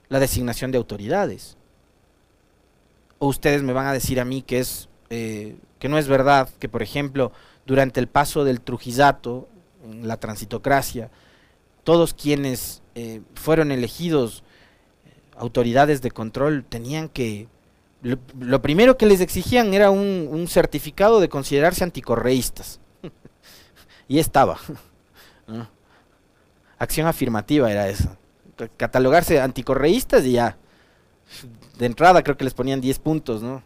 la 0.07 0.19
designación 0.19 0.71
de 0.71 0.77
autoridades. 0.77 1.57
O 3.23 3.27
ustedes 3.27 3.63
me 3.63 3.71
van 3.71 3.87
a 3.87 3.93
decir 3.93 4.19
a 4.19 4.25
mí 4.25 4.41
que 4.41 4.59
es 4.59 4.89
eh, 5.09 5.55
que 5.79 5.87
no 5.87 5.97
es 5.97 6.09
verdad 6.09 6.49
que, 6.59 6.67
por 6.67 6.83
ejemplo, 6.83 7.31
durante 7.65 8.01
el 8.01 8.07
paso 8.07 8.43
del 8.43 8.59
Trujillato, 8.59 9.47
en 9.85 10.09
la 10.09 10.17
transitocracia, 10.17 11.09
todos 11.85 12.13
quienes 12.13 12.81
eh, 12.95 13.21
fueron 13.35 13.71
elegidos 13.71 14.43
eh, 15.05 15.13
autoridades 15.37 16.01
de 16.01 16.11
control 16.11 16.65
tenían 16.67 17.07
que 17.07 17.47
lo, 18.01 18.61
primero 18.61 18.97
que 18.97 19.05
les 19.05 19.21
exigían 19.21 19.73
era 19.73 19.89
un, 19.89 20.45
certificado 20.49 21.21
de 21.21 21.29
considerarse 21.29 21.85
anticorreístas. 21.85 22.81
Y 24.09 24.19
estaba. 24.19 24.59
Acción 26.77 27.07
afirmativa 27.07 27.71
era 27.71 27.87
eso 27.87 28.17
catalogarse 28.75 29.39
anticorreístas 29.39 30.25
y 30.25 30.33
ya 30.33 30.57
de 31.77 31.85
entrada 31.85 32.23
creo 32.23 32.37
que 32.37 32.43
les 32.43 32.53
ponían 32.53 32.81
10 32.81 32.99
puntos 32.99 33.41
no 33.41 33.63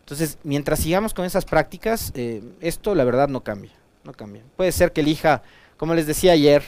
entonces 0.00 0.38
mientras 0.42 0.80
sigamos 0.80 1.14
con 1.14 1.24
esas 1.24 1.44
prácticas 1.44 2.12
eh, 2.14 2.42
esto 2.60 2.94
la 2.94 3.04
verdad 3.04 3.28
no 3.28 3.42
cambia 3.42 3.72
no 4.04 4.12
cambia 4.12 4.42
puede 4.56 4.72
ser 4.72 4.92
que 4.92 5.00
elija 5.00 5.42
como 5.76 5.94
les 5.94 6.06
decía 6.06 6.32
ayer 6.32 6.62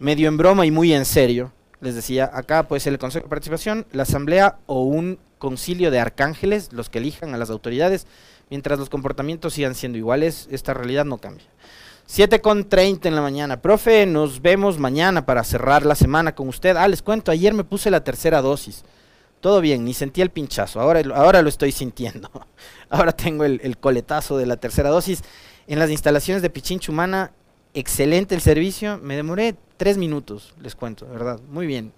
medio 0.00 0.28
en 0.28 0.36
broma 0.36 0.66
y 0.66 0.70
muy 0.70 0.92
en 0.92 1.04
serio, 1.04 1.52
les 1.80 1.94
decía, 1.94 2.28
acá 2.32 2.66
puede 2.66 2.80
ser 2.80 2.94
el 2.94 2.98
Consejo 2.98 3.24
de 3.24 3.30
Participación, 3.30 3.86
la 3.92 4.02
Asamblea 4.02 4.58
o 4.66 4.82
un 4.82 5.18
concilio 5.38 5.90
de 5.90 6.00
arcángeles, 6.00 6.72
los 6.72 6.90
que 6.90 6.98
elijan 6.98 7.34
a 7.34 7.38
las 7.38 7.50
autoridades, 7.50 8.06
mientras 8.48 8.78
los 8.78 8.90
comportamientos 8.90 9.54
sigan 9.54 9.74
siendo 9.74 9.98
iguales, 9.98 10.48
esta 10.50 10.74
realidad 10.74 11.04
no 11.04 11.18
cambia. 11.18 11.46
7 12.10 12.40
con 12.40 12.68
30 12.68 13.06
en 13.06 13.14
la 13.14 13.20
mañana. 13.20 13.62
Profe, 13.62 14.04
nos 14.04 14.42
vemos 14.42 14.80
mañana 14.80 15.24
para 15.26 15.44
cerrar 15.44 15.86
la 15.86 15.94
semana 15.94 16.34
con 16.34 16.48
usted. 16.48 16.76
Ah, 16.76 16.88
les 16.88 17.02
cuento, 17.02 17.30
ayer 17.30 17.54
me 17.54 17.62
puse 17.62 17.88
la 17.88 18.02
tercera 18.02 18.42
dosis. 18.42 18.82
Todo 19.38 19.60
bien, 19.60 19.84
ni 19.84 19.94
sentí 19.94 20.20
el 20.20 20.30
pinchazo, 20.30 20.80
ahora, 20.80 21.02
ahora 21.14 21.40
lo 21.40 21.48
estoy 21.48 21.70
sintiendo. 21.70 22.28
Ahora 22.90 23.12
tengo 23.12 23.44
el, 23.44 23.76
coletazo 23.78 24.36
de 24.38 24.46
la 24.46 24.56
tercera 24.56 24.90
dosis. 24.90 25.22
En 25.68 25.78
las 25.78 25.88
instalaciones 25.88 26.42
de 26.42 26.50
Pichincha 26.50 26.90
Humana 26.90 27.30
excelente 27.74 28.34
el 28.34 28.40
servicio. 28.40 28.98
Me 28.98 29.14
demoré 29.14 29.54
tres 29.76 29.96
minutos, 29.96 30.52
les 30.60 30.74
cuento, 30.74 31.06
¿verdad? 31.06 31.38
Muy 31.48 31.68
bien. 31.68 31.92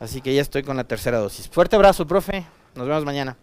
Así 0.00 0.22
que 0.22 0.34
ya 0.34 0.40
estoy 0.40 0.62
con 0.62 0.78
la 0.78 0.84
tercera 0.84 1.18
dosis. 1.18 1.46
Fuerte 1.46 1.76
abrazo, 1.76 2.06
profe. 2.06 2.46
Nos 2.74 2.88
vemos 2.88 3.04
mañana. 3.04 3.36